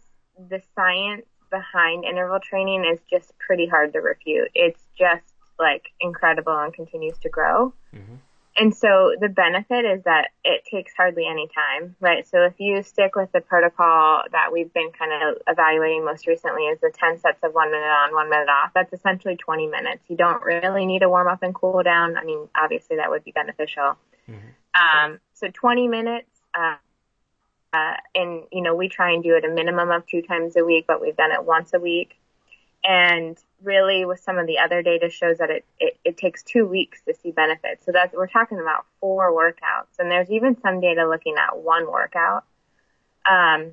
the 0.48 0.62
science 0.76 1.26
behind 1.50 2.04
interval 2.04 2.38
training 2.38 2.84
is 2.84 3.00
just 3.10 3.36
pretty 3.38 3.66
hard 3.66 3.92
to 3.94 3.98
refute. 3.98 4.50
It's 4.54 4.80
just 4.96 5.34
like 5.58 5.86
incredible 6.00 6.56
and 6.56 6.72
continues 6.72 7.18
to 7.18 7.28
grow. 7.28 7.74
Mm-hmm. 7.94 8.14
And 8.60 8.76
so 8.76 9.14
the 9.18 9.30
benefit 9.30 9.86
is 9.86 10.04
that 10.04 10.32
it 10.44 10.66
takes 10.70 10.92
hardly 10.94 11.24
any 11.26 11.48
time, 11.48 11.96
right? 11.98 12.28
So 12.28 12.44
if 12.44 12.52
you 12.58 12.82
stick 12.82 13.16
with 13.16 13.32
the 13.32 13.40
protocol 13.40 14.20
that 14.32 14.52
we've 14.52 14.70
been 14.74 14.90
kind 14.92 15.12
of 15.12 15.38
evaluating 15.48 16.04
most 16.04 16.26
recently 16.26 16.64
is 16.64 16.78
the 16.78 16.92
10 16.92 17.20
sets 17.20 17.42
of 17.42 17.54
one 17.54 17.70
minute 17.70 17.86
on, 17.86 18.12
one 18.12 18.28
minute 18.28 18.50
off. 18.50 18.72
That's 18.74 18.92
essentially 18.92 19.36
20 19.36 19.66
minutes. 19.68 20.02
You 20.08 20.16
don't 20.18 20.42
really 20.42 20.84
need 20.84 21.02
a 21.02 21.08
warm 21.08 21.26
up 21.26 21.42
and 21.42 21.54
cool 21.54 21.82
down. 21.82 22.18
I 22.18 22.24
mean, 22.24 22.50
obviously 22.54 22.96
that 22.96 23.08
would 23.08 23.24
be 23.24 23.32
beneficial. 23.32 23.96
Mm-hmm. 24.28 25.08
Um, 25.08 25.20
so 25.32 25.48
20 25.48 25.88
minutes, 25.88 26.28
uh, 26.52 26.76
uh, 27.72 27.94
and 28.14 28.42
you 28.52 28.60
know, 28.60 28.74
we 28.74 28.90
try 28.90 29.12
and 29.12 29.22
do 29.22 29.36
it 29.36 29.44
a 29.46 29.48
minimum 29.48 29.90
of 29.90 30.06
two 30.06 30.20
times 30.20 30.54
a 30.58 30.64
week, 30.66 30.84
but 30.86 31.00
we've 31.00 31.16
done 31.16 31.32
it 31.32 31.42
once 31.42 31.72
a 31.72 31.80
week. 31.80 32.20
And 32.82 33.36
really, 33.62 34.04
with 34.04 34.20
some 34.20 34.38
of 34.38 34.46
the 34.46 34.58
other 34.58 34.82
data 34.82 35.10
shows 35.10 35.38
that 35.38 35.50
it, 35.50 35.64
it, 35.78 35.98
it 36.04 36.16
takes 36.16 36.42
two 36.42 36.66
weeks 36.66 37.02
to 37.02 37.14
see 37.14 37.30
benefits. 37.30 37.84
So 37.84 37.92
that's 37.92 38.14
we're 38.14 38.26
talking 38.26 38.58
about 38.58 38.86
four 39.00 39.32
workouts, 39.32 39.98
and 39.98 40.10
there's 40.10 40.30
even 40.30 40.58
some 40.60 40.80
data 40.80 41.06
looking 41.06 41.36
at 41.36 41.58
one 41.58 41.90
workout. 41.90 42.44
Um, 43.30 43.72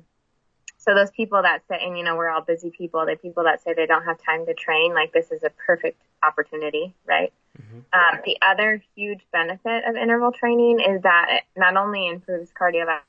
so 0.76 0.94
those 0.94 1.10
people 1.10 1.42
that 1.42 1.62
say, 1.68 1.78
and 1.82 1.96
you 1.96 2.04
know, 2.04 2.16
we're 2.16 2.28
all 2.28 2.42
busy 2.42 2.70
people. 2.70 3.04
The 3.06 3.16
people 3.16 3.44
that 3.44 3.62
say 3.62 3.74
they 3.74 3.86
don't 3.86 4.04
have 4.04 4.22
time 4.22 4.46
to 4.46 4.54
train, 4.54 4.94
like 4.94 5.12
this 5.12 5.30
is 5.32 5.42
a 5.42 5.50
perfect 5.50 6.00
opportunity, 6.22 6.94
right? 7.06 7.32
Mm-hmm. 7.60 7.78
Um, 7.92 8.20
the 8.24 8.36
other 8.42 8.82
huge 8.94 9.20
benefit 9.32 9.84
of 9.86 9.96
interval 9.96 10.32
training 10.32 10.80
is 10.80 11.02
that 11.02 11.26
it 11.30 11.42
not 11.58 11.76
only 11.76 12.06
improves 12.08 12.50
cardiovascular 12.50 13.00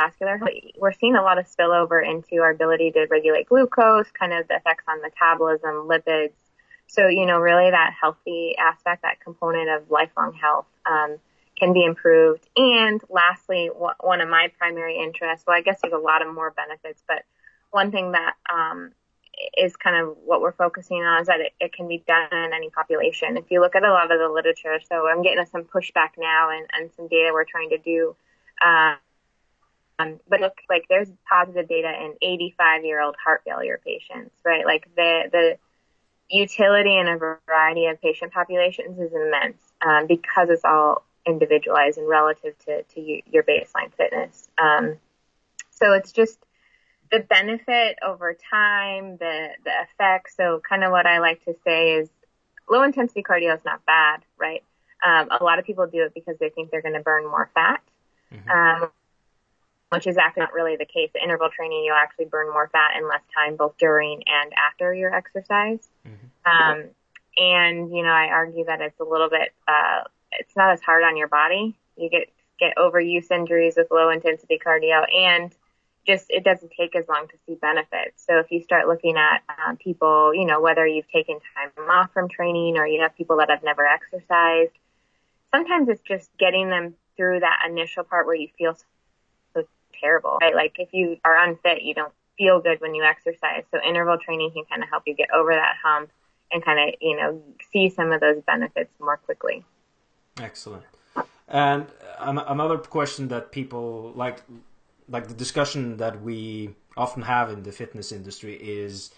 vascular, 0.00 0.40
we're 0.78 0.92
seeing 0.92 1.16
a 1.16 1.22
lot 1.22 1.38
of 1.38 1.46
spillover 1.46 2.04
into 2.04 2.42
our 2.42 2.50
ability 2.50 2.90
to 2.92 3.06
regulate 3.10 3.46
glucose, 3.46 4.10
kind 4.12 4.32
of 4.32 4.48
the 4.48 4.56
effects 4.56 4.84
on 4.88 5.02
metabolism, 5.02 5.88
lipids. 5.88 6.32
So, 6.86 7.08
you 7.08 7.26
know, 7.26 7.38
really 7.38 7.70
that 7.70 7.92
healthy 8.00 8.56
aspect, 8.58 9.02
that 9.02 9.20
component 9.20 9.68
of 9.68 9.90
lifelong 9.90 10.32
health, 10.32 10.66
um, 10.86 11.18
can 11.56 11.72
be 11.72 11.84
improved. 11.84 12.48
And 12.56 13.00
lastly, 13.08 13.68
one 13.68 14.20
of 14.20 14.28
my 14.28 14.50
primary 14.58 14.98
interests, 14.98 15.44
well, 15.46 15.56
I 15.56 15.60
guess 15.60 15.78
there's 15.82 15.92
a 15.92 15.98
lot 15.98 16.26
of 16.26 16.34
more 16.34 16.50
benefits, 16.50 17.02
but 17.06 17.22
one 17.70 17.92
thing 17.92 18.12
that, 18.12 18.34
um, 18.52 18.92
is 19.56 19.76
kind 19.76 19.96
of 19.96 20.16
what 20.24 20.40
we're 20.40 20.52
focusing 20.52 20.98
on 20.98 21.22
is 21.22 21.26
that 21.28 21.40
it, 21.40 21.52
it, 21.60 21.72
can 21.72 21.88
be 21.88 22.02
done 22.06 22.28
in 22.32 22.52
any 22.52 22.68
population. 22.68 23.36
If 23.36 23.50
you 23.50 23.60
look 23.60 23.74
at 23.74 23.84
a 23.84 23.90
lot 23.90 24.10
of 24.10 24.18
the 24.18 24.28
literature, 24.28 24.78
so 24.86 25.08
I'm 25.08 25.22
getting 25.22 25.44
some 25.46 25.64
pushback 25.64 26.10
now 26.18 26.50
and, 26.50 26.66
and 26.72 26.90
some 26.92 27.08
data 27.08 27.30
we're 27.32 27.44
trying 27.44 27.70
to 27.70 27.78
do, 27.78 28.14
uh, 28.62 28.96
but 30.28 30.40
look, 30.40 30.54
like 30.68 30.84
there's 30.88 31.08
positive 31.28 31.68
data 31.68 31.88
in 31.88 32.14
85 32.20 32.84
year 32.84 33.00
old 33.00 33.16
heart 33.22 33.42
failure 33.44 33.80
patients, 33.84 34.34
right? 34.44 34.64
Like 34.64 34.88
the, 34.94 35.22
the 35.30 35.58
utility 36.28 36.96
in 36.96 37.08
a 37.08 37.16
variety 37.16 37.86
of 37.86 38.00
patient 38.00 38.32
populations 38.32 38.98
is 38.98 39.12
immense 39.12 39.62
um, 39.84 40.06
because 40.06 40.48
it's 40.50 40.64
all 40.64 41.04
individualized 41.26 41.98
and 41.98 42.08
relative 42.08 42.58
to, 42.66 42.82
to 42.82 43.00
you, 43.00 43.22
your 43.30 43.42
baseline 43.42 43.92
fitness. 43.96 44.48
Um, 44.58 44.96
so 45.70 45.92
it's 45.92 46.12
just 46.12 46.38
the 47.10 47.20
benefit 47.20 47.98
over 48.06 48.36
time, 48.50 49.16
the, 49.16 49.48
the 49.64 49.72
effects. 49.82 50.36
So 50.36 50.60
kind 50.66 50.84
of 50.84 50.90
what 50.90 51.06
I 51.06 51.18
like 51.18 51.44
to 51.44 51.54
say 51.64 51.94
is 51.94 52.08
low 52.68 52.82
intensity 52.82 53.22
cardio 53.22 53.54
is 53.56 53.64
not 53.64 53.84
bad, 53.84 54.20
right? 54.38 54.62
Um, 55.04 55.28
a 55.30 55.42
lot 55.42 55.58
of 55.58 55.64
people 55.64 55.86
do 55.86 56.04
it 56.04 56.14
because 56.14 56.36
they 56.38 56.50
think 56.50 56.70
they're 56.70 56.82
going 56.82 56.94
to 56.94 57.00
burn 57.00 57.24
more 57.24 57.50
fat. 57.54 57.82
Mm-hmm. 58.32 58.84
Which 59.90 60.06
is 60.06 60.16
actually 60.16 60.42
not 60.42 60.52
really 60.52 60.76
the 60.76 60.84
case. 60.84 61.10
The 61.12 61.22
interval 61.22 61.48
training, 61.50 61.84
you'll 61.84 61.96
actually 61.96 62.26
burn 62.26 62.48
more 62.52 62.68
fat 62.68 62.96
in 62.96 63.08
less 63.08 63.22
time, 63.34 63.56
both 63.56 63.76
during 63.78 64.22
and 64.26 64.52
after 64.52 64.94
your 64.94 65.14
exercise. 65.14 65.88
Mm-hmm. 66.06 66.50
Um, 66.50 66.84
and 67.36 67.90
you 67.90 68.02
know, 68.02 68.10
I 68.10 68.28
argue 68.28 68.64
that 68.66 68.80
it's 68.80 69.00
a 69.00 69.04
little 69.04 69.28
bit, 69.28 69.52
uh, 69.66 70.04
it's 70.32 70.56
not 70.56 70.72
as 70.72 70.80
hard 70.80 71.02
on 71.02 71.16
your 71.16 71.28
body. 71.28 71.76
You 71.96 72.08
get 72.08 72.28
get 72.60 72.76
overuse 72.76 73.30
injuries 73.30 73.74
with 73.76 73.88
low 73.90 74.10
intensity 74.10 74.60
cardio, 74.64 75.04
and 75.12 75.52
just 76.06 76.26
it 76.28 76.44
doesn't 76.44 76.72
take 76.78 76.94
as 76.96 77.08
long 77.08 77.26
to 77.28 77.34
see 77.46 77.54
benefits. 77.54 78.24
So 78.26 78.38
if 78.38 78.50
you 78.50 78.62
start 78.62 78.86
looking 78.86 79.16
at 79.16 79.42
um, 79.66 79.76
people, 79.76 80.34
you 80.34 80.46
know, 80.46 80.60
whether 80.60 80.86
you've 80.86 81.10
taken 81.10 81.38
time 81.54 81.88
off 81.88 82.12
from 82.12 82.28
training 82.28 82.78
or 82.78 82.86
you 82.86 83.00
have 83.02 83.16
people 83.16 83.38
that 83.38 83.50
have 83.50 83.62
never 83.62 83.86
exercised, 83.86 84.72
sometimes 85.52 85.88
it's 85.88 86.02
just 86.02 86.30
getting 86.38 86.68
them 86.70 86.94
through 87.16 87.40
that 87.40 87.60
initial 87.68 88.04
part 88.04 88.26
where 88.26 88.36
you 88.36 88.48
feel 88.56 88.76
terrible, 90.00 90.38
right? 90.40 90.54
Like 90.54 90.76
if 90.78 90.88
you 90.92 91.18
are 91.24 91.36
unfit, 91.36 91.82
you 91.82 91.94
don't 91.94 92.12
feel 92.38 92.60
good 92.60 92.80
when 92.80 92.94
you 92.94 93.04
exercise. 93.04 93.64
So 93.70 93.80
interval 93.86 94.18
training 94.18 94.52
can 94.52 94.64
kind 94.64 94.82
of 94.82 94.88
help 94.88 95.02
you 95.06 95.14
get 95.14 95.30
over 95.32 95.52
that 95.52 95.76
hump 95.82 96.10
and 96.52 96.64
kind 96.64 96.88
of, 96.88 96.94
you 97.00 97.16
know, 97.16 97.42
see 97.72 97.88
some 97.90 98.12
of 98.12 98.20
those 98.20 98.42
benefits 98.46 98.90
more 99.00 99.18
quickly. 99.18 99.64
Excellent. 100.40 100.84
And 101.48 101.86
another 102.18 102.78
question 102.78 103.28
that 103.28 103.52
people 103.52 104.12
like, 104.14 104.42
like 105.08 105.28
the 105.28 105.34
discussion 105.34 105.96
that 105.98 106.22
we 106.22 106.74
often 106.96 107.22
have 107.22 107.50
in 107.50 107.62
the 107.62 107.72
fitness 107.72 108.12
industry 108.12 108.54
is 108.54 109.10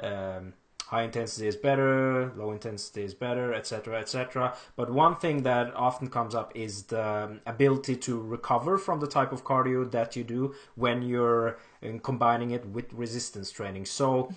um, 0.00 0.52
high 0.88 1.02
intensity 1.02 1.46
is 1.46 1.54
better, 1.54 2.32
low 2.34 2.50
intensity 2.50 3.04
is 3.04 3.12
better, 3.12 3.52
etc., 3.52 4.00
etc. 4.00 4.56
But 4.74 4.90
one 4.90 5.16
thing 5.16 5.42
that 5.42 5.74
often 5.76 6.08
comes 6.08 6.34
up 6.34 6.50
is 6.54 6.84
the 6.84 7.40
ability 7.44 7.96
to 7.96 8.18
recover 8.18 8.78
from 8.78 8.98
the 9.00 9.06
type 9.06 9.30
of 9.30 9.44
cardio 9.44 9.90
that 9.90 10.16
you 10.16 10.24
do 10.24 10.54
when 10.76 11.02
you're 11.02 11.58
um, 11.82 11.98
combining 11.98 12.52
it 12.52 12.66
with 12.66 12.92
resistance 12.92 13.50
training. 13.50 13.86
So. 13.86 14.32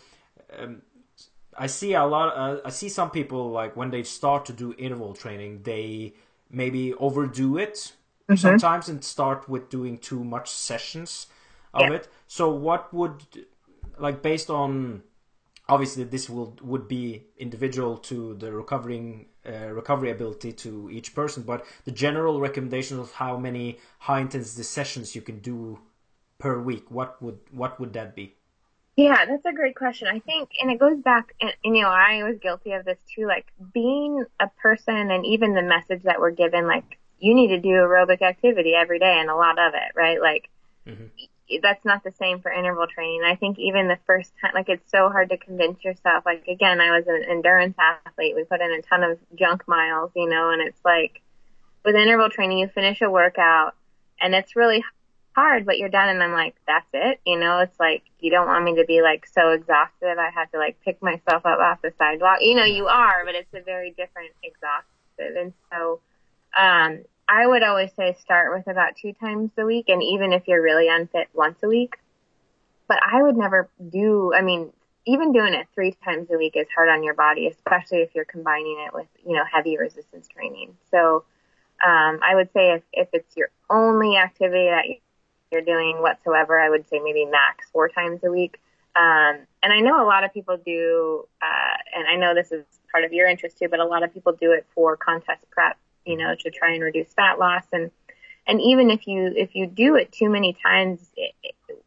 Um, 0.57 0.81
I 1.57 1.67
see 1.67 1.93
a 1.93 2.05
lot. 2.05 2.33
Uh, 2.35 2.61
I 2.63 2.69
see 2.69 2.87
some 2.87 3.11
people 3.11 3.51
like 3.51 3.75
when 3.75 3.91
they 3.91 4.03
start 4.03 4.45
to 4.45 4.53
do 4.53 4.73
interval 4.77 5.13
training, 5.13 5.63
they 5.63 6.13
maybe 6.49 6.93
overdo 6.93 7.57
it 7.57 7.75
mm-hmm. 8.29 8.35
sometimes 8.35 8.87
and 8.87 9.03
start 9.03 9.49
with 9.49 9.69
doing 9.69 9.97
too 9.97 10.23
much 10.23 10.49
sessions 10.49 11.27
of 11.73 11.81
yeah. 11.81 11.95
it. 11.95 12.07
So, 12.27 12.49
what 12.49 12.93
would 12.93 13.45
like 13.99 14.21
based 14.21 14.49
on 14.49 15.03
obviously 15.71 16.03
this 16.03 16.29
will 16.29 16.53
would 16.61 16.87
be 16.87 17.23
individual 17.37 17.97
to 17.97 18.35
the 18.35 18.51
recovering 18.51 19.25
uh, 19.47 19.69
recovery 19.81 20.11
ability 20.11 20.51
to 20.51 20.89
each 20.91 21.15
person 21.15 21.43
but 21.43 21.65
the 21.85 21.91
general 21.91 22.41
recommendation 22.41 22.99
of 22.99 23.13
how 23.13 23.37
many 23.37 23.79
high 23.99 24.19
intensity 24.19 24.63
sessions 24.63 25.15
you 25.15 25.21
can 25.21 25.39
do 25.39 25.79
per 26.37 26.59
week 26.59 26.91
what 26.91 27.21
would 27.23 27.39
what 27.51 27.79
would 27.79 27.93
that 27.93 28.15
be? 28.15 28.35
Yeah 28.97 29.25
that's 29.25 29.45
a 29.45 29.53
great 29.53 29.75
question. 29.75 30.09
I 30.09 30.19
think 30.19 30.49
and 30.61 30.69
it 30.69 30.79
goes 30.79 30.99
back 31.11 31.33
and, 31.39 31.53
you 31.63 31.81
know 31.81 31.93
i 32.09 32.21
was 32.23 32.37
guilty 32.39 32.73
of 32.73 32.83
this 32.83 32.99
too 33.15 33.25
like 33.25 33.47
being 33.73 34.25
a 34.41 34.47
person 34.61 35.09
and 35.09 35.25
even 35.25 35.53
the 35.53 35.61
message 35.75 36.03
that 36.03 36.19
we're 36.19 36.31
given 36.43 36.67
like 36.67 36.97
you 37.19 37.33
need 37.33 37.49
to 37.55 37.59
do 37.59 37.69
aerobic 37.69 38.21
activity 38.21 38.73
every 38.75 38.99
day 38.99 39.17
and 39.21 39.29
a 39.29 39.35
lot 39.35 39.57
of 39.57 39.73
it 39.73 39.91
right? 39.95 40.19
Like 40.21 40.49
mm-hmm 40.85 41.07
that's 41.61 41.83
not 41.83 42.03
the 42.03 42.11
same 42.11 42.39
for 42.39 42.51
interval 42.51 42.87
training. 42.87 43.23
I 43.25 43.35
think 43.35 43.59
even 43.59 43.87
the 43.87 43.97
first 44.05 44.31
time, 44.41 44.51
like 44.53 44.69
it's 44.69 44.89
so 44.91 45.09
hard 45.09 45.29
to 45.29 45.37
convince 45.37 45.83
yourself. 45.83 46.25
Like 46.25 46.47
again, 46.47 46.79
I 46.79 46.91
was 46.91 47.05
an 47.07 47.23
endurance 47.29 47.75
athlete. 47.79 48.35
We 48.35 48.43
put 48.43 48.61
in 48.61 48.71
a 48.71 48.81
ton 48.81 49.03
of 49.03 49.19
junk 49.37 49.67
miles, 49.67 50.11
you 50.15 50.29
know, 50.29 50.51
and 50.51 50.61
it's 50.61 50.79
like 50.85 51.21
with 51.83 51.95
interval 51.95 52.29
training, 52.29 52.59
you 52.59 52.67
finish 52.67 53.01
a 53.01 53.09
workout 53.09 53.75
and 54.19 54.35
it's 54.35 54.55
really 54.55 54.83
hard, 55.35 55.65
but 55.65 55.77
you're 55.77 55.89
done. 55.89 56.09
And 56.09 56.21
I'm 56.21 56.33
like, 56.33 56.55
that's 56.67 56.87
it. 56.93 57.19
You 57.25 57.39
know, 57.39 57.59
it's 57.59 57.79
like, 57.79 58.03
you 58.19 58.31
don't 58.31 58.47
want 58.47 58.63
me 58.63 58.75
to 58.75 58.85
be 58.85 59.01
like 59.01 59.25
so 59.27 59.51
exhausted. 59.51 60.17
I 60.19 60.29
have 60.29 60.51
to 60.51 60.57
like 60.57 60.77
pick 60.83 61.01
myself 61.01 61.45
up 61.45 61.59
off 61.59 61.81
the 61.81 61.93
sidewalk. 61.97 62.39
You 62.41 62.55
know, 62.55 62.65
you 62.65 62.87
are, 62.87 63.25
but 63.25 63.35
it's 63.35 63.53
a 63.53 63.61
very 63.61 63.91
different 63.91 64.31
exhausted. 64.43 65.37
And 65.37 65.53
so, 65.71 66.01
um, 66.57 67.03
I 67.31 67.47
would 67.47 67.63
always 67.63 67.93
say 67.93 68.13
start 68.19 68.53
with 68.53 68.67
about 68.67 68.97
two 69.01 69.13
times 69.13 69.51
a 69.57 69.65
week, 69.65 69.85
and 69.87 70.03
even 70.03 70.33
if 70.33 70.43
you're 70.47 70.61
really 70.61 70.89
unfit, 70.89 71.29
once 71.33 71.63
a 71.63 71.67
week. 71.67 71.95
But 72.89 72.99
I 73.01 73.23
would 73.23 73.37
never 73.37 73.69
do, 73.89 74.33
I 74.35 74.41
mean, 74.41 74.73
even 75.05 75.31
doing 75.31 75.53
it 75.53 75.67
three 75.73 75.95
times 76.03 76.27
a 76.29 76.37
week 76.37 76.57
is 76.57 76.67
hard 76.75 76.89
on 76.89 77.03
your 77.03 77.13
body, 77.13 77.47
especially 77.47 77.99
if 77.99 78.13
you're 78.13 78.25
combining 78.25 78.85
it 78.85 78.93
with, 78.93 79.07
you 79.25 79.33
know, 79.33 79.45
heavy 79.49 79.77
resistance 79.77 80.27
training. 80.27 80.75
So, 80.91 81.23
um, 81.81 82.19
I 82.21 82.35
would 82.35 82.51
say 82.51 82.73
if, 82.73 82.83
if 82.91 83.07
it's 83.13 83.37
your 83.37 83.49
only 83.69 84.17
activity 84.17 84.65
that 84.65 84.83
you're 85.53 85.61
doing 85.61 86.01
whatsoever, 86.01 86.59
I 86.59 86.69
would 86.69 86.87
say 86.89 86.99
maybe 86.99 87.23
max 87.23 87.69
four 87.71 87.87
times 87.87 88.19
a 88.25 88.29
week. 88.29 88.59
Um, 88.97 89.39
and 89.63 89.71
I 89.71 89.79
know 89.79 90.03
a 90.03 90.05
lot 90.05 90.25
of 90.25 90.33
people 90.33 90.57
do, 90.57 91.25
uh, 91.41 91.77
and 91.95 92.09
I 92.09 92.17
know 92.17 92.35
this 92.35 92.51
is 92.51 92.65
part 92.91 93.05
of 93.05 93.13
your 93.13 93.29
interest 93.29 93.57
too, 93.57 93.69
but 93.69 93.79
a 93.79 93.85
lot 93.85 94.03
of 94.03 94.13
people 94.13 94.33
do 94.33 94.51
it 94.51 94.65
for 94.75 94.97
contest 94.97 95.45
prep 95.49 95.77
you 96.05 96.17
know, 96.17 96.35
to 96.39 96.51
try 96.51 96.73
and 96.73 96.83
reduce 96.83 97.13
fat 97.13 97.39
loss. 97.39 97.63
And, 97.71 97.91
and 98.47 98.59
even 98.61 98.89
if 98.89 99.07
you, 99.07 99.33
if 99.35 99.55
you 99.55 99.67
do 99.67 99.95
it 99.95 100.11
too 100.11 100.29
many 100.29 100.57
times, 100.61 100.99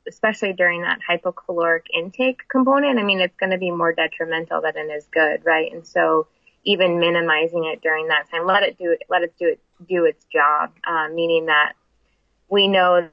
especially 0.09 0.53
during 0.53 0.83
that 0.83 1.01
hypocaloric 1.09 1.87
intake 1.95 2.49
component, 2.49 2.99
I 2.99 3.03
mean, 3.03 3.21
it's 3.21 3.37
going 3.37 3.53
to 3.53 3.59
be 3.59 3.71
more 3.71 3.93
detrimental 3.93 4.61
than 4.61 4.77
it 4.77 4.93
is 4.93 5.07
good, 5.13 5.45
right? 5.45 5.73
And 5.73 5.87
so 5.87 6.27
even 6.65 6.99
minimizing 6.99 7.65
it 7.65 7.83
during 7.83 8.09
that 8.09 8.31
time, 8.31 8.47
let 8.47 8.63
it 8.63 8.79
do 8.79 8.93
it, 8.93 9.03
let 9.09 9.23
it 9.23 9.35
do 9.39 9.49
it, 9.49 9.61
do 9.89 10.05
its 10.05 10.25
job, 10.33 10.73
um, 10.87 11.15
meaning 11.15 11.47
that 11.47 11.73
we 12.49 12.69
know 12.69 13.09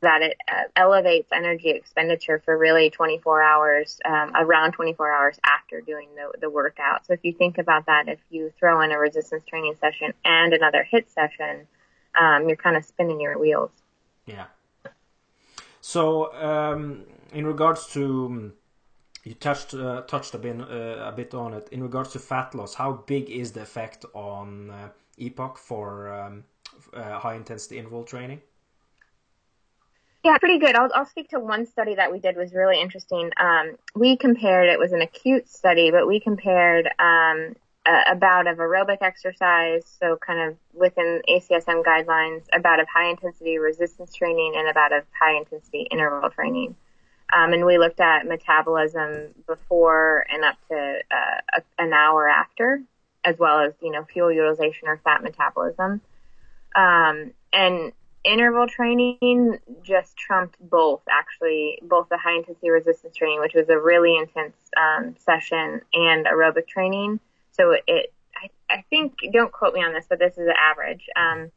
that 0.00 0.22
it 0.22 0.36
uh, 0.50 0.64
elevates 0.76 1.30
energy 1.32 1.70
expenditure 1.70 2.40
for 2.44 2.56
really 2.56 2.90
24 2.90 3.42
hours, 3.42 4.00
um, 4.04 4.32
around 4.36 4.72
24 4.72 5.12
hours 5.12 5.38
after 5.44 5.80
doing 5.80 6.08
the, 6.14 6.38
the 6.40 6.50
workout. 6.50 7.06
So 7.06 7.14
if 7.14 7.20
you 7.22 7.32
think 7.32 7.58
about 7.58 7.86
that, 7.86 8.08
if 8.08 8.20
you 8.30 8.52
throw 8.58 8.80
in 8.82 8.92
a 8.92 8.98
resistance 8.98 9.44
training 9.44 9.74
session 9.80 10.12
and 10.24 10.52
another 10.52 10.84
HIT 10.84 11.10
session, 11.10 11.66
um, 12.18 12.48
you're 12.48 12.56
kind 12.56 12.76
of 12.76 12.84
spinning 12.84 13.20
your 13.20 13.38
wheels. 13.38 13.70
Yeah. 14.26 14.46
So 15.80 16.32
um, 16.34 17.04
in 17.32 17.46
regards 17.46 17.86
to 17.94 18.52
you 19.24 19.34
touched 19.34 19.74
uh, 19.74 20.02
touched 20.02 20.34
a 20.34 20.38
bit 20.38 20.60
uh, 20.60 21.10
a 21.10 21.12
bit 21.14 21.34
on 21.34 21.54
it 21.54 21.68
in 21.70 21.82
regards 21.82 22.12
to 22.12 22.18
fat 22.18 22.54
loss. 22.54 22.74
How 22.74 22.92
big 22.92 23.30
is 23.30 23.52
the 23.52 23.62
effect 23.62 24.04
on 24.14 24.70
uh, 24.70 24.88
EPOC 25.18 25.58
for 25.58 26.12
um, 26.12 26.44
uh, 26.94 27.18
high 27.18 27.34
intensity 27.34 27.78
interval 27.78 28.04
training? 28.04 28.42
Yeah, 30.28 30.36
pretty 30.36 30.58
good. 30.58 30.76
I'll, 30.76 30.90
I'll 30.94 31.06
speak 31.06 31.30
to 31.30 31.40
one 31.40 31.64
study 31.64 31.94
that 31.94 32.12
we 32.12 32.18
did 32.18 32.36
was 32.36 32.52
really 32.52 32.78
interesting. 32.78 33.30
Um, 33.40 33.78
we 33.94 34.14
compared, 34.14 34.68
it 34.68 34.78
was 34.78 34.92
an 34.92 35.00
acute 35.00 35.48
study, 35.48 35.90
but 35.90 36.06
we 36.06 36.20
compared 36.20 36.86
um, 36.98 37.56
a, 37.86 38.12
a 38.12 38.14
bout 38.14 38.46
of 38.46 38.58
aerobic 38.58 38.98
exercise, 39.00 39.86
so 39.86 40.18
kind 40.18 40.50
of 40.50 40.58
within 40.74 41.22
ACSM 41.26 41.82
guidelines, 41.82 42.42
a 42.52 42.60
bout 42.60 42.78
of 42.78 42.86
high 42.94 43.08
intensity 43.08 43.56
resistance 43.56 44.12
training 44.12 44.52
and 44.54 44.68
a 44.68 44.74
bout 44.74 44.92
of 44.92 45.04
high 45.18 45.34
intensity 45.34 45.88
interval 45.90 46.28
training. 46.28 46.76
Um, 47.34 47.54
and 47.54 47.64
we 47.64 47.78
looked 47.78 48.00
at 48.00 48.26
metabolism 48.26 49.28
before 49.46 50.26
and 50.30 50.44
up 50.44 50.56
to 50.68 50.98
uh, 51.10 51.40
a, 51.56 51.82
an 51.82 51.94
hour 51.94 52.28
after, 52.28 52.82
as 53.24 53.38
well 53.38 53.60
as, 53.60 53.72
you 53.80 53.92
know, 53.92 54.04
fuel 54.04 54.30
utilization 54.30 54.88
or 54.88 55.00
fat 55.02 55.22
metabolism. 55.22 56.02
Um, 56.76 57.32
and 57.50 57.92
interval 58.28 58.66
training 58.66 59.58
just 59.82 60.16
trumped 60.16 60.56
both 60.60 61.02
actually 61.10 61.78
both 61.82 62.08
the 62.08 62.18
high 62.18 62.36
intensity 62.36 62.70
resistance 62.70 63.16
training 63.16 63.40
which 63.40 63.54
was 63.54 63.68
a 63.68 63.78
really 63.78 64.16
intense 64.16 64.54
um, 64.76 65.14
session 65.18 65.80
and 65.94 66.26
aerobic 66.26 66.66
training. 66.66 67.20
So 67.52 67.76
it 67.86 68.12
I, 68.36 68.50
I 68.70 68.84
think 68.90 69.18
don't 69.32 69.52
quote 69.52 69.74
me 69.74 69.82
on 69.82 69.92
this 69.92 70.06
but 70.08 70.18
this 70.18 70.32
is 70.32 70.46
the 70.46 70.56
average. 70.58 71.06
Um, 71.16 71.50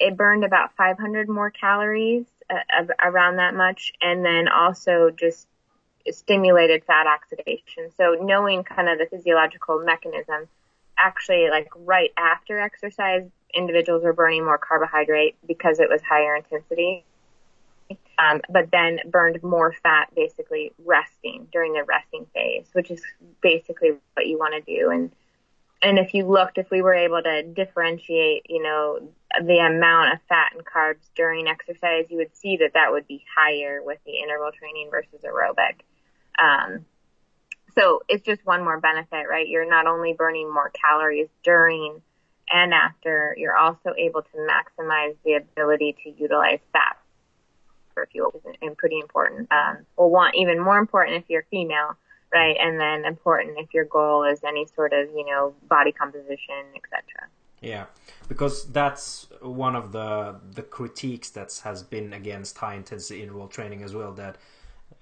it 0.00 0.16
burned 0.16 0.44
about 0.44 0.74
500 0.76 1.28
more 1.28 1.50
calories 1.50 2.26
uh, 2.50 2.84
around 3.04 3.36
that 3.36 3.54
much 3.54 3.92
and 4.00 4.24
then 4.24 4.48
also 4.48 5.10
just 5.10 5.46
stimulated 6.10 6.84
fat 6.84 7.06
oxidation. 7.06 7.90
So 7.96 8.16
knowing 8.20 8.64
kind 8.64 8.88
of 8.88 8.98
the 8.98 9.06
physiological 9.06 9.80
mechanism 9.80 10.48
actually 10.98 11.48
like 11.50 11.68
right 11.76 12.10
after 12.16 12.58
exercise 12.58 13.28
individuals 13.54 14.04
were 14.04 14.12
burning 14.12 14.44
more 14.44 14.58
carbohydrate 14.58 15.36
because 15.46 15.80
it 15.80 15.88
was 15.88 16.02
higher 16.02 16.36
intensity. 16.36 17.04
um, 18.18 18.40
but 18.48 18.70
then 18.70 19.00
burned 19.06 19.42
more 19.42 19.74
fat 19.82 20.08
basically 20.14 20.72
resting 20.84 21.48
during 21.52 21.72
the 21.72 21.84
resting 21.84 22.26
phase, 22.34 22.66
which 22.72 22.90
is 22.90 23.02
basically 23.40 23.92
what 24.14 24.26
you 24.26 24.38
want 24.38 24.54
to 24.54 24.60
do. 24.78 24.90
And 24.90 25.10
and 25.82 25.98
if 25.98 26.14
you 26.14 26.26
looked, 26.26 26.56
if 26.58 26.70
we 26.70 26.80
were 26.80 26.94
able 26.94 27.22
to 27.22 27.42
differentiate, 27.42 28.46
you 28.48 28.62
know, 28.62 28.98
the 29.44 29.58
amount 29.58 30.14
of 30.14 30.20
fat 30.28 30.52
and 30.54 30.64
carbs 30.64 31.04
during 31.14 31.46
exercise, 31.46 32.06
you 32.08 32.16
would 32.16 32.34
see 32.34 32.56
that 32.58 32.72
that 32.74 32.92
would 32.92 33.06
be 33.06 33.22
higher 33.36 33.82
with 33.84 33.98
the 34.06 34.18
interval 34.18 34.50
training 34.52 34.88
versus 34.90 35.20
aerobic. 35.22 35.82
Um, 36.42 36.86
so 37.76 38.02
it's 38.08 38.24
just 38.24 38.44
one 38.46 38.64
more 38.64 38.80
benefit, 38.80 39.26
right? 39.28 39.46
You're 39.46 39.68
not 39.68 39.86
only 39.86 40.14
burning 40.14 40.52
more 40.52 40.70
calories 40.70 41.28
during 41.44 42.00
and 42.50 42.72
after, 42.72 43.34
you're 43.38 43.56
also 43.56 43.92
able 43.98 44.22
to 44.22 44.36
maximize 44.38 45.16
the 45.24 45.34
ability 45.34 45.96
to 46.04 46.10
utilize 46.10 46.60
fat 46.72 46.96
for 47.94 48.06
fuel, 48.12 48.32
is 48.62 48.74
pretty 48.76 49.00
important. 49.00 49.50
Um, 49.50 49.78
well, 49.96 50.10
one 50.10 50.34
even 50.34 50.60
more 50.60 50.78
important 50.78 51.16
if 51.16 51.24
you're 51.28 51.46
female, 51.50 51.96
right? 52.32 52.56
And 52.60 52.78
then 52.78 53.04
important 53.04 53.58
if 53.58 53.72
your 53.72 53.86
goal 53.86 54.24
is 54.24 54.44
any 54.44 54.66
sort 54.66 54.92
of, 54.92 55.08
you 55.10 55.24
know, 55.24 55.54
body 55.68 55.92
composition, 55.92 56.62
etc. 56.76 57.28
Yeah, 57.60 57.86
because 58.28 58.70
that's 58.70 59.28
one 59.40 59.74
of 59.74 59.92
the 59.92 60.36
the 60.52 60.62
critiques 60.62 61.30
that 61.30 61.60
has 61.64 61.82
been 61.82 62.12
against 62.12 62.58
high 62.58 62.74
intensity 62.74 63.22
interval 63.22 63.48
training 63.48 63.82
as 63.82 63.94
well. 63.94 64.12
That 64.12 64.36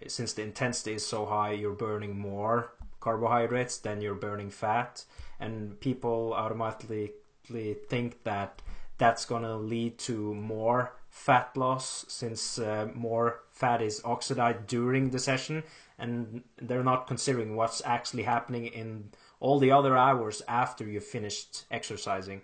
since 0.06 0.32
the 0.32 0.42
intensity 0.42 0.94
is 0.94 1.04
so 1.04 1.26
high, 1.26 1.52
you're 1.52 1.72
burning 1.72 2.18
more 2.18 2.72
carbohydrates 3.00 3.78
than 3.78 4.00
you're 4.00 4.14
burning 4.14 4.50
fat, 4.50 5.04
and 5.40 5.78
people 5.80 6.32
automatically 6.32 7.12
think 7.46 8.22
that 8.24 8.62
that's 8.98 9.24
gonna 9.24 9.56
lead 9.56 9.98
to 9.98 10.34
more 10.34 10.92
fat 11.08 11.56
loss 11.56 12.04
since 12.08 12.58
uh, 12.58 12.88
more 12.94 13.40
fat 13.50 13.80
is 13.80 14.02
oxidized 14.04 14.66
during 14.66 15.10
the 15.10 15.18
session 15.18 15.62
and 15.98 16.42
they're 16.60 16.82
not 16.82 17.06
considering 17.06 17.56
what's 17.56 17.80
actually 17.84 18.24
happening 18.24 18.66
in 18.66 19.10
all 19.40 19.58
the 19.58 19.70
other 19.70 19.96
hours 19.96 20.42
after 20.48 20.84
you've 20.84 21.04
finished 21.04 21.64
exercising. 21.70 22.42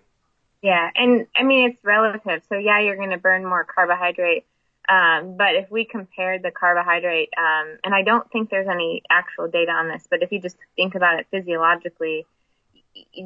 Yeah, 0.63 0.91
and 0.95 1.27
I 1.35 1.43
mean 1.43 1.71
it's 1.71 1.85
relative. 1.85 2.43
So 2.49 2.57
yeah, 2.57 2.81
you're 2.81 2.97
going 2.97 3.11
to 3.11 3.19
burn 3.19 3.45
more 3.45 3.65
carbohydrate, 3.65 4.45
um, 4.89 5.37
but 5.37 5.55
if 5.55 5.71
we 5.71 5.85
compared 5.85 6.43
the 6.43 6.51
carbohydrate, 6.51 7.31
um, 7.39 7.79
and 7.85 7.95
I 7.95 8.03
don't 8.03 8.31
think 8.31 8.51
there's 8.51 8.69
any 8.69 9.03
actual 9.09 9.49
data 9.49 9.73
on 9.73 9.89
this, 9.89 10.07
but 10.11 10.23
if 10.23 10.31
you 10.33 10.41
just 10.41 10.57
think 10.77 10.95
about 10.95 11.19
it 11.19 11.27
physiologically, 11.31 12.27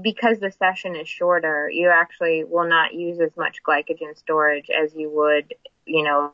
because 0.03 0.39
the 0.41 0.51
session 0.51 0.97
is 0.97 1.09
shorter, 1.09 1.71
you 1.71 1.89
actually 1.89 2.45
will 2.45 2.69
not 2.69 2.95
use 2.95 3.21
as 3.21 3.31
much 3.37 3.63
glycogen 3.67 4.17
storage 4.17 4.71
as 4.71 4.95
you 4.95 5.11
would, 5.11 5.55
you 5.87 6.05
know, 6.05 6.33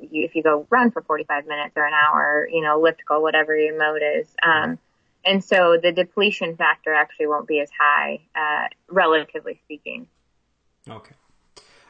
if 0.00 0.34
you 0.34 0.42
go 0.42 0.66
run 0.70 0.90
for 0.90 1.02
45 1.02 1.46
minutes 1.46 1.72
or 1.76 1.86
an 1.86 1.94
hour, 1.94 2.48
you 2.50 2.62
know, 2.62 2.78
elliptical, 2.78 3.22
whatever 3.22 3.56
your 3.56 3.78
mode 3.78 4.02
is. 4.20 4.28
Um, 4.42 4.78
and 5.24 5.42
so 5.44 5.76
the 5.82 5.90
depletion 5.90 6.56
factor 6.56 6.94
actually 6.94 7.26
won't 7.26 7.48
be 7.48 7.60
as 7.60 7.70
high, 7.78 8.20
uh, 8.34 8.68
relatively 8.88 9.58
speaking. 9.64 10.06
Okay. 10.88 11.14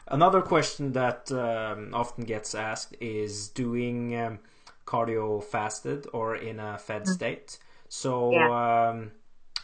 Another 0.08 0.40
question 0.40 0.92
that 0.92 1.30
um, 1.32 1.92
often 1.92 2.24
gets 2.24 2.54
asked 2.54 2.96
is 3.00 3.48
doing 3.48 4.16
um, 4.16 4.38
cardio 4.86 5.42
fasted 5.42 6.06
or 6.12 6.36
in 6.36 6.60
a 6.60 6.78
fed 6.78 7.02
mm-hmm. 7.02 7.12
state. 7.12 7.58
So, 7.88 8.32
yeah. 8.32 9.04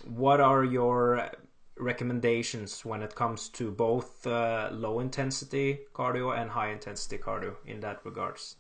What 0.07 0.41
are 0.41 0.65
your 0.65 1.31
recommendations 1.79 2.85
when 2.85 3.03
it 3.03 3.15
comes 3.15 3.49
to 3.49 3.71
both 3.71 4.27
uh, 4.27 4.69
low 4.73 5.01
intensity 5.01 5.81
cardio 5.95 6.39
and 6.39 6.51
high 6.51 6.71
intensity 6.71 7.19
cardio 7.19 7.57
in 7.67 7.81
that 7.81 8.05
regards? 8.05 8.57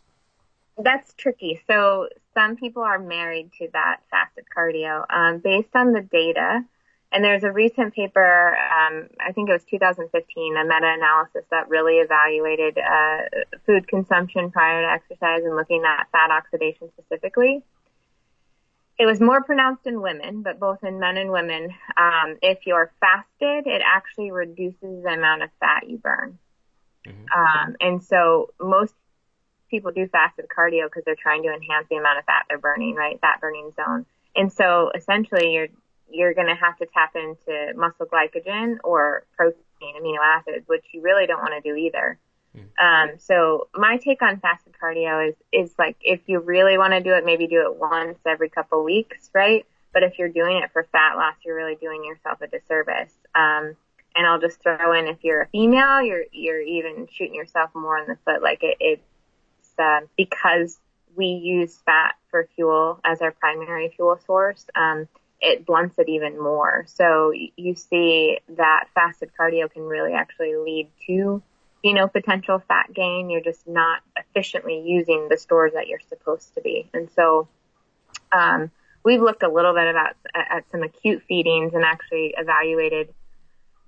That's 0.79 1.12
tricky. 1.14 1.61
So 1.66 2.09
some 2.35 2.57
people 2.57 2.83
are 2.83 2.99
married 2.99 3.51
to 3.59 3.69
that 3.73 4.01
fasted 4.11 4.45
cardio 4.57 5.05
um, 5.11 5.38
based 5.38 5.75
on 5.75 5.93
the 5.93 6.01
data. 6.01 6.64
And 7.14 7.23
there's 7.23 7.45
a 7.45 7.53
recent 7.53 7.95
paper, 7.95 8.57
um, 8.57 9.09
I 9.21 9.33
think 9.33 9.51
it 9.51 9.53
was 9.53 9.64
2015, 9.64 10.57
a 10.57 10.64
meta-analysis 10.64 11.45
that 11.51 11.69
really 11.69 11.97
evaluated 11.97 12.79
uh, 12.79 13.19
food 13.66 13.87
consumption 13.87 14.51
prior 14.51 14.81
to 14.81 14.90
exercise 14.90 15.43
and 15.45 15.55
looking 15.55 15.83
at 15.87 16.11
fat 16.11 16.31
oxidation 16.31 16.88
specifically. 16.97 17.62
It 18.98 19.07
was 19.07 19.20
more 19.20 19.42
pronounced 19.42 19.87
in 19.87 20.00
women, 20.00 20.42
but 20.42 20.61
both 20.61 20.85
in 20.85 21.00
men 21.00 21.16
and 21.16 21.31
women. 21.31 21.70
Um, 21.96 22.37
if 22.42 22.66
you're 22.66 22.92
fasted, 23.00 23.66
it 23.66 23.83
actually 23.85 24.31
reduces 24.31 25.02
the 25.02 25.09
amount 25.09 25.42
of 25.42 25.50
fat 25.59 25.88
you 25.88 25.98
burn. 25.98 26.38
Mm-hmm. 27.07 27.40
Um, 27.40 27.76
and 27.81 28.02
so 28.02 28.50
most 28.61 28.94
people 29.70 29.90
do 29.90 30.07
fasted 30.07 30.46
cardio 30.55 30.85
because 30.85 31.02
they're 31.05 31.16
trying 31.16 31.42
to 31.42 31.48
enhance 31.48 31.87
the 31.90 31.96
amount 31.96 32.18
of 32.18 32.24
fat 32.26 32.44
they're 32.48 32.59
burning, 32.59 32.94
right? 32.94 33.20
Fat 33.20 33.40
burning 33.40 33.72
zone. 33.74 34.07
And 34.37 34.52
so 34.52 34.92
essentially 34.94 35.52
you're, 35.55 35.68
you're 36.11 36.35
going 36.35 36.48
to 36.48 36.55
have 36.55 36.76
to 36.78 36.87
tap 36.92 37.16
into 37.16 37.72
muscle 37.74 38.07
glycogen 38.07 38.76
or 38.85 39.24
protein 39.37 39.57
amino 39.83 40.18
acids, 40.22 40.68
which 40.68 40.85
you 40.92 41.00
really 41.00 41.26
don't 41.26 41.40
want 41.40 41.55
to 41.55 41.68
do 41.68 41.74
either. 41.74 42.18
Um, 42.55 43.12
so 43.19 43.69
my 43.75 43.97
take 43.97 44.23
on 44.23 44.41
fasted 44.41 44.75
cardio 44.81 45.31
is, 45.31 45.35
is 45.53 45.75
like 45.79 45.97
if 46.03 46.21
you 46.27 46.41
really 46.41 46.79
want 46.79 46.93
to 46.93 47.01
do 47.01 47.15
it, 47.15 47.25
maybe 47.25 47.47
do 47.47 47.62
it 47.62 47.79
once 47.79 48.19
every 48.27 48.49
couple 48.49 48.83
weeks, 48.85 49.31
right? 49.33 49.65
But 49.93 50.03
if 50.03 50.19
you're 50.19 50.29
doing 50.29 50.59
it 50.59 50.71
for 50.73 50.87
fat 50.93 51.15
loss, 51.17 51.35
you're 51.45 51.57
really 51.57 51.77
doing 51.77 52.05
yourself 52.05 52.41
a 52.41 52.47
disservice. 52.47 53.12
Um, 53.35 53.77
and 54.15 54.27
I'll 54.27 54.41
just 54.41 54.62
throw 54.62 54.93
in 54.93 55.07
if 55.07 55.19
you're 55.23 55.43
a 55.43 55.49
female, 55.49 56.03
you're 56.03 56.25
you're 56.33 56.61
even 56.61 57.09
shooting 57.11 57.35
yourself 57.35 57.71
more 57.75 57.99
in 57.99 58.07
the 58.07 58.19
foot. 58.25 58.43
Like 58.43 58.62
it, 58.62 58.77
it's 58.81 59.03
uh, 59.79 60.01
because 60.17 60.79
we 61.17 61.27
use 61.27 61.79
fat 61.85 62.15
for 62.31 62.49
fuel 62.55 63.01
as 63.05 63.23
our 63.23 63.33
primary 63.33 63.93
fuel 63.95 64.19
source. 64.27 64.65
Um, 64.75 65.09
it 65.41 65.67
blunts 65.67 65.99
it 65.99 66.09
even 66.09 66.41
more. 66.41 66.85
So 66.87 67.33
you 67.57 67.75
see 67.75 68.38
that 68.51 68.85
fasted 68.95 69.31
cardio 69.38 69.71
can 69.71 69.83
really 69.83 70.12
actually 70.12 70.55
lead 70.57 70.88
to 71.07 71.43
you 71.83 71.95
know, 71.95 72.09
potential 72.09 72.62
fat 72.68 72.92
gain. 72.92 73.31
You're 73.31 73.42
just 73.42 73.66
not 73.66 74.03
efficiently 74.16 74.83
using 74.85 75.29
the 75.29 75.37
stores 75.37 75.73
that 75.75 75.88
you're 75.88 76.01
supposed 76.09 76.55
to 76.55 76.61
be. 76.61 76.88
And 76.95 77.11
so, 77.11 77.49
um, 78.31 78.71
we've 79.05 79.21
looked 79.21 79.42
a 79.42 79.49
little 79.49 79.75
bit 79.75 79.88
about 79.88 80.14
at 80.35 80.64
some 80.71 80.83
acute 80.83 81.23
feedings 81.27 81.75
and 81.75 81.85
actually 81.85 82.35
evaluated 82.37 83.12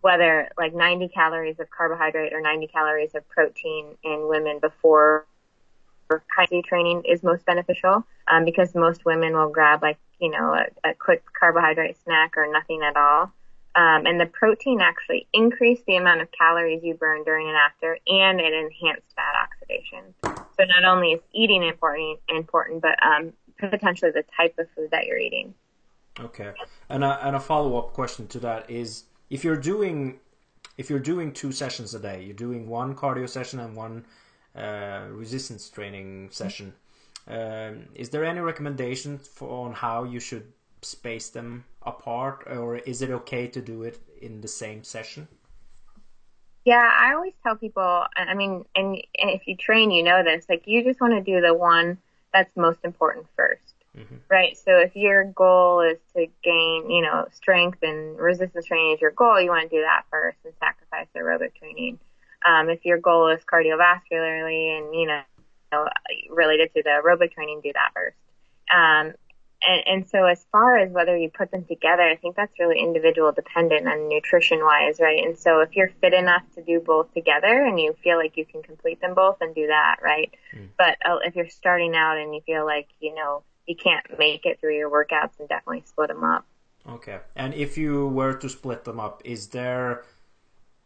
whether 0.01 0.51
like 0.59 0.75
90 0.75 1.09
calories 1.09 1.59
of 1.61 1.71
carbohydrate 1.71 2.33
or 2.33 2.41
90 2.41 2.67
calories 2.67 3.15
of 3.15 3.27
protein 3.29 3.87
in 4.03 4.29
women 4.29 4.59
before 4.59 5.25
high 6.37 6.47
training 6.67 7.03
is 7.09 7.23
most 7.23 7.47
beneficial 7.47 8.05
um, 8.29 8.45
because 8.45 8.75
most 8.75 9.05
women 9.05 9.33
will 9.33 9.49
grab 9.49 9.83
like 9.83 9.97
you 10.21 10.31
know 10.31 10.55
a, 10.55 10.91
a 10.91 10.95
quick 10.95 11.25
carbohydrate 11.39 11.97
snack 12.05 12.37
or 12.37 12.47
nothing 12.53 12.83
at 12.83 12.97
all 12.97 13.33
um, 13.77 14.07
and 14.07 14.21
the 14.21 14.27
protein 14.27 14.81
actually 14.81 15.27
increased 15.33 15.85
the 15.87 15.97
amount 15.97 16.21
of 16.21 16.29
calories 16.31 16.83
you 16.83 16.95
burn 16.95 17.25
during 17.25 17.49
and 17.49 17.57
after, 17.57 17.99
and 18.07 18.41
it 18.41 18.53
enhanced 18.53 19.15
fat 19.17 19.35
oxidation. 19.43 20.15
So 20.23 20.65
not 20.65 20.85
only 20.85 21.13
is 21.13 21.21
eating 21.33 21.65
important, 21.65 22.21
important, 22.29 22.83
but 22.83 22.97
um, 23.03 23.33
potentially 23.59 24.13
the 24.13 24.25
type 24.37 24.55
of 24.59 24.69
food 24.77 24.91
that 24.93 25.07
you're 25.07 25.19
eating. 25.19 25.55
Okay, 26.21 26.53
and 26.89 27.03
a, 27.03 27.27
and 27.27 27.35
a 27.35 27.41
follow 27.41 27.77
up 27.77 27.93
question 27.93 28.29
to 28.29 28.39
that 28.41 28.71
is 28.71 29.05
if 29.31 29.43
you're 29.43 29.57
doing 29.57 30.21
if 30.77 30.91
you're 30.91 30.99
doing 30.99 31.33
two 31.33 31.53
sessions 31.53 31.95
a 31.95 32.01
day, 32.01 32.23
you're 32.23 32.35
doing 32.35 32.69
one 32.69 32.95
cardio 32.95 33.29
session 33.29 33.61
and 33.61 33.77
one 33.77 34.05
uh, 34.57 35.07
resistance 35.11 35.69
training 35.69 36.29
session. 36.31 36.75
Um, 37.27 37.87
is 37.95 38.11
there 38.11 38.25
any 38.25 38.41
recommendations 38.41 39.27
for 39.27 39.67
on 39.67 39.73
how 39.73 40.05
you 40.05 40.21
should 40.21 40.53
space 40.85 41.29
them 41.31 41.65
apart, 41.83 42.45
or 42.47 42.77
is 42.77 43.03
it 43.03 43.11
okay 43.11 43.47
to 43.49 43.61
do 43.61 43.83
it 43.83 44.01
in 44.21 44.41
the 44.41 44.49
same 44.49 44.85
session? 44.85 45.29
Yeah, 46.65 46.91
I 46.99 47.13
always 47.15 47.35
tell 47.43 47.57
people, 47.57 48.05
I 48.17 48.33
mean, 48.35 48.65
and, 48.75 48.97
and 49.19 49.31
if 49.31 49.47
you 49.47 49.57
train, 49.57 49.91
you 49.91 50.03
know 50.03 50.23
this, 50.25 50.47
like 50.49 50.63
you 50.67 50.83
just 50.83 51.01
want 51.01 51.13
to 51.13 51.21
do 51.21 51.41
the 51.41 51.53
one 51.53 51.99
that's 52.33 52.57
most 52.57 52.79
important 52.85 53.27
1st 53.39 53.75
mm-hmm. 53.97 54.17
right? 54.29 54.57
So 54.57 54.79
if 54.79 54.95
your 54.97 55.25
goal 55.25 55.81
is 55.81 55.99
to 56.15 56.27
gain, 56.43 56.91
you 56.91 57.03
know, 57.03 57.27
strength 57.33 57.79
and 57.83 58.19
resistance 58.19 58.67
training 58.67 58.95
is 58.95 59.01
your 59.01 59.13
goal, 59.13 59.41
you 59.41 59.51
want 59.51 59.69
to 59.69 59.77
do 59.77 59.83
that 59.83 60.05
first 60.11 60.39
and 60.45 60.53
sacrifice 60.61 61.07
the 61.13 61.21
aerobic 61.21 61.55
training. 61.55 61.99
Um, 62.47 62.69
if 62.69 62.85
your 62.85 62.99
goal 62.99 63.29
is 63.29 63.41
cardiovascularly 63.45 64.79
and, 64.79 64.95
you 64.95 65.07
know, 65.07 65.23
related 66.31 66.73
to 66.75 66.83
the 66.83 66.91
aerobic 66.91 67.33
training, 67.33 67.61
do 67.63 67.73
that 67.73 67.91
first. 67.95 68.17
Um, 68.73 69.15
and, 69.67 69.83
and 69.87 70.09
so 70.09 70.25
as 70.25 70.45
far 70.53 70.79
as 70.79 70.91
whether 70.91 71.17
you 71.17 71.31
put 71.31 71.51
them 71.51 71.65
together, 71.65 72.03
I 72.03 72.17
think 72.17 72.37
that's 72.37 72.59
really 72.59 72.81
individual 72.81 73.33
dependent 73.33 73.89
on 73.89 74.09
nutrition 74.09 74.61
wise, 74.63 75.01
right? 75.01 75.25
And 75.25 75.39
so 75.39 75.61
if 75.61 75.75
you're 75.75 75.91
fit 76.01 76.15
enough 76.15 76.43
to 76.55 76.63
do 76.63 76.81
both 76.81 77.13
together 77.15 77.65
and 77.65 77.79
you 77.81 77.95
feel 78.03 78.17
like 78.17 78.37
you 78.37 78.45
can 78.45 78.63
complete 78.63 79.01
them 79.01 79.15
both, 79.15 79.39
and 79.41 79.55
do 79.55 79.67
that, 79.67 79.97
right? 80.03 80.33
Mm. 80.55 80.69
But 80.77 80.99
uh, 81.05 81.19
if 81.25 81.37
you're 81.37 81.49
starting 81.49 81.95
out 81.95 82.19
and 82.19 82.35
you 82.35 82.41
feel 82.47 82.65
like, 82.65 82.89
you 83.01 83.15
know, 83.15 83.43
you 83.67 83.77
can't 83.77 84.05
make 84.19 84.45
it 84.45 84.61
through 84.61 84.77
your 84.77 84.91
workouts, 84.91 85.39
and 85.39 85.49
definitely 85.49 85.83
split 85.87 86.09
them 86.09 86.25
up. 86.25 86.45
Okay. 86.89 87.19
And 87.35 87.55
if 87.55 87.79
you 87.79 88.09
were 88.09 88.35
to 88.35 88.49
split 88.49 88.85
them 88.85 89.01
up, 89.01 89.23
is 89.25 89.49
there 89.49 90.05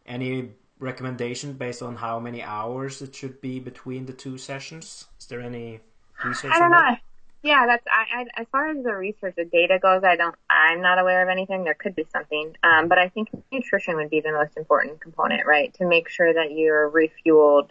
any 0.05 0.51
recommendation 0.79 1.53
based 1.53 1.81
on 1.81 1.97
how 1.97 2.19
many 2.19 2.41
hours 2.41 3.01
it 3.01 3.13
should 3.13 3.41
be 3.41 3.59
between 3.59 4.05
the 4.05 4.13
two 4.13 4.37
sessions? 4.37 5.07
Is 5.19 5.25
there 5.25 5.41
any 5.41 5.81
research? 6.23 6.53
I 6.53 6.59
don't 6.59 6.71
know. 6.71 6.77
That? 6.77 7.01
Yeah, 7.41 7.65
that's 7.67 7.85
I, 7.87 8.21
I, 8.21 8.41
as 8.41 8.47
far 8.51 8.69
as 8.69 8.83
the 8.83 8.93
research, 8.93 9.35
the 9.37 9.45
data 9.45 9.79
goes. 9.79 10.03
I 10.03 10.17
don't. 10.17 10.35
I'm 10.49 10.81
not 10.81 10.99
aware 10.99 11.23
of 11.23 11.29
anything. 11.29 11.63
There 11.63 11.73
could 11.73 11.95
be 11.95 12.05
something, 12.11 12.55
um, 12.63 12.89
but 12.89 12.97
I 12.97 13.07
think 13.07 13.29
nutrition 13.51 13.95
would 13.95 14.09
be 14.09 14.19
the 14.19 14.33
most 14.33 14.57
important 14.57 14.99
component, 14.99 15.45
right? 15.45 15.73
To 15.75 15.87
make 15.87 16.09
sure 16.09 16.33
that 16.33 16.51
you're 16.51 16.89
refueled 16.89 17.69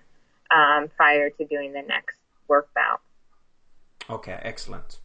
um, 0.50 0.88
prior 0.96 1.28
to 1.30 1.44
doing 1.44 1.74
the 1.74 1.82
next 1.82 2.18
work 2.48 2.68
bout. 2.74 3.00
Okay, 4.08 4.38
excellent. 4.42 5.00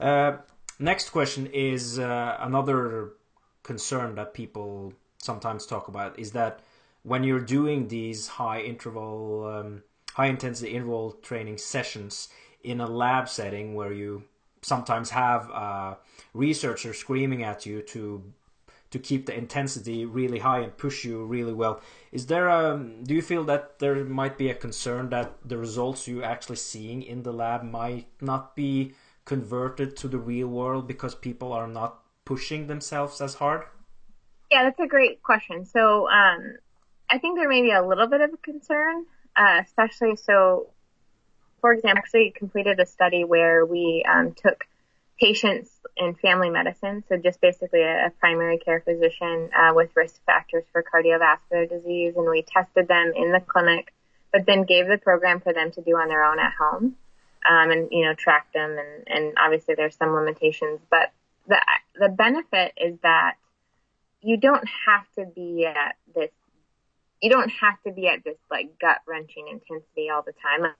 Uh, 0.00 0.38
next 0.80 1.10
question 1.10 1.46
is 1.46 2.00
uh, 2.00 2.36
another 2.40 3.12
concern 3.62 4.16
that 4.16 4.34
people 4.34 4.92
sometimes 5.18 5.66
talk 5.66 5.86
about 5.86 6.18
is 6.18 6.32
that 6.32 6.60
when 7.04 7.22
you're 7.22 7.40
doing 7.40 7.88
these 7.88 8.26
high 8.26 8.60
interval, 8.60 9.46
um, 9.46 9.82
high 10.14 10.26
intensity 10.26 10.72
interval 10.72 11.12
training 11.22 11.58
sessions 11.58 12.28
in 12.62 12.80
a 12.80 12.86
lab 12.86 13.28
setting 13.28 13.74
where 13.74 13.92
you 13.92 14.24
sometimes 14.62 15.10
have 15.10 15.48
a 15.50 15.98
researcher 16.34 16.92
screaming 16.92 17.42
at 17.42 17.66
you 17.66 17.82
to 17.82 18.32
to 18.90 18.98
keep 18.98 19.26
the 19.26 19.36
intensity 19.36 20.06
really 20.06 20.38
high 20.38 20.60
and 20.60 20.76
push 20.78 21.04
you 21.04 21.22
really 21.22 21.52
well. 21.52 21.80
Is 22.10 22.26
there 22.26 22.48
a 22.48 22.82
do 23.02 23.14
you 23.14 23.22
feel 23.22 23.44
that 23.44 23.78
there 23.78 24.02
might 24.04 24.38
be 24.38 24.48
a 24.48 24.54
concern 24.54 25.10
that 25.10 25.36
the 25.44 25.58
results 25.58 26.08
you're 26.08 26.24
actually 26.24 26.56
seeing 26.56 27.02
in 27.02 27.22
the 27.22 27.32
lab 27.32 27.62
might 27.62 28.06
not 28.20 28.56
be 28.56 28.94
converted 29.24 29.94
to 29.94 30.08
the 30.08 30.18
real 30.18 30.48
world 30.48 30.88
because 30.88 31.14
people 31.14 31.52
are 31.52 31.68
not 31.68 32.00
pushing 32.24 32.66
themselves 32.66 33.20
as 33.20 33.34
hard? 33.34 33.64
Yeah, 34.50 34.64
that's 34.64 34.80
a 34.80 34.86
great 34.86 35.22
question. 35.22 35.66
So 35.66 36.08
um, 36.08 36.56
I 37.10 37.18
think 37.18 37.38
there 37.38 37.48
may 37.48 37.60
be 37.60 37.72
a 37.72 37.86
little 37.86 38.06
bit 38.06 38.22
of 38.22 38.32
a 38.32 38.38
concern, 38.38 39.04
uh, 39.36 39.60
especially 39.62 40.16
so 40.16 40.70
for 41.60 41.72
example, 41.72 41.98
actually 41.98 42.32
completed 42.36 42.78
a 42.80 42.86
study 42.86 43.24
where 43.24 43.64
we 43.64 44.04
um, 44.08 44.34
took 44.34 44.64
patients 45.20 45.70
in 45.96 46.14
family 46.14 46.50
medicine, 46.50 47.02
so 47.08 47.16
just 47.16 47.40
basically 47.40 47.82
a, 47.82 48.06
a 48.06 48.10
primary 48.20 48.58
care 48.58 48.80
physician 48.80 49.50
uh, 49.56 49.72
with 49.74 49.90
risk 49.96 50.24
factors 50.24 50.64
for 50.72 50.82
cardiovascular 50.82 51.68
disease, 51.68 52.14
and 52.16 52.28
we 52.28 52.42
tested 52.42 52.86
them 52.86 53.12
in 53.16 53.32
the 53.32 53.40
clinic, 53.40 53.92
but 54.32 54.46
then 54.46 54.62
gave 54.62 54.86
the 54.86 54.98
program 54.98 55.40
for 55.40 55.52
them 55.52 55.72
to 55.72 55.82
do 55.82 55.96
on 55.96 56.08
their 56.08 56.24
own 56.24 56.38
at 56.38 56.52
home, 56.58 56.96
um, 57.48 57.70
and 57.70 57.88
you 57.90 58.04
know 58.04 58.14
track 58.14 58.46
them, 58.54 58.76
and, 58.78 59.08
and 59.08 59.34
obviously 59.38 59.74
there's 59.74 59.96
some 59.96 60.14
limitations, 60.14 60.80
but 60.90 61.10
the 61.48 61.60
the 61.98 62.08
benefit 62.08 62.72
is 62.76 62.96
that 63.02 63.34
you 64.20 64.36
don't 64.36 64.68
have 64.86 65.04
to 65.16 65.24
be 65.34 65.66
at 65.66 65.96
this 66.14 66.30
you 67.20 67.30
don't 67.30 67.50
have 67.50 67.80
to 67.84 67.92
be 67.92 68.06
at 68.06 68.22
this 68.24 68.36
like 68.50 68.78
gut 68.80 68.98
wrenching 69.06 69.48
intensity 69.48 70.10
all 70.10 70.22
the 70.22 70.32
time. 70.32 70.72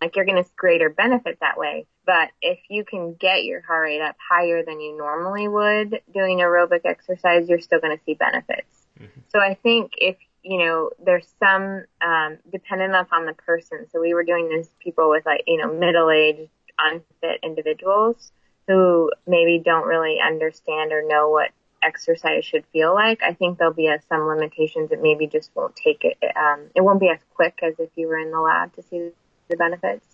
Like 0.00 0.16
you're 0.16 0.24
going 0.24 0.42
to 0.42 0.50
greater 0.56 0.88
benefit 0.88 1.38
that 1.40 1.58
way. 1.58 1.86
But 2.06 2.30
if 2.40 2.58
you 2.68 2.84
can 2.84 3.14
get 3.14 3.44
your 3.44 3.60
heart 3.60 3.84
rate 3.84 4.00
up 4.00 4.16
higher 4.28 4.64
than 4.64 4.80
you 4.80 4.96
normally 4.96 5.46
would 5.46 6.00
doing 6.12 6.38
aerobic 6.38 6.80
exercise, 6.84 7.48
you're 7.48 7.60
still 7.60 7.80
going 7.80 7.96
to 7.96 8.04
see 8.04 8.14
benefits. 8.14 8.86
Mm-hmm. 8.98 9.20
So 9.28 9.38
I 9.38 9.54
think 9.54 9.92
if 9.98 10.16
you 10.42 10.58
know, 10.58 10.90
there's 11.04 11.28
some 11.38 11.84
um, 12.00 12.38
dependent 12.50 12.94
upon 12.94 13.26
the 13.26 13.34
person. 13.34 13.86
So 13.92 14.00
we 14.00 14.14
were 14.14 14.24
doing 14.24 14.48
this 14.48 14.68
people 14.82 15.10
with 15.10 15.26
like 15.26 15.44
you 15.46 15.58
know 15.58 15.72
middle-aged, 15.72 16.48
unfit 16.78 17.40
individuals 17.42 18.32
who 18.66 19.10
maybe 19.26 19.60
don't 19.64 19.86
really 19.86 20.18
understand 20.24 20.92
or 20.92 21.02
know 21.06 21.28
what 21.28 21.50
exercise 21.82 22.44
should 22.44 22.64
feel 22.72 22.94
like. 22.94 23.22
I 23.22 23.34
think 23.34 23.58
there'll 23.58 23.72
be 23.72 23.88
a, 23.88 24.00
some 24.08 24.26
limitations. 24.26 24.92
It 24.92 25.02
maybe 25.02 25.26
just 25.26 25.50
won't 25.54 25.76
take 25.76 26.04
it. 26.04 26.16
Um, 26.36 26.66
it 26.74 26.82
won't 26.82 27.00
be 27.00 27.08
as 27.08 27.20
quick 27.34 27.58
as 27.62 27.74
if 27.78 27.90
you 27.96 28.06
were 28.08 28.18
in 28.18 28.30
the 28.30 28.40
lab 28.40 28.74
to 28.76 28.82
see 28.82 29.10
the 29.50 29.56
benefits. 29.56 30.06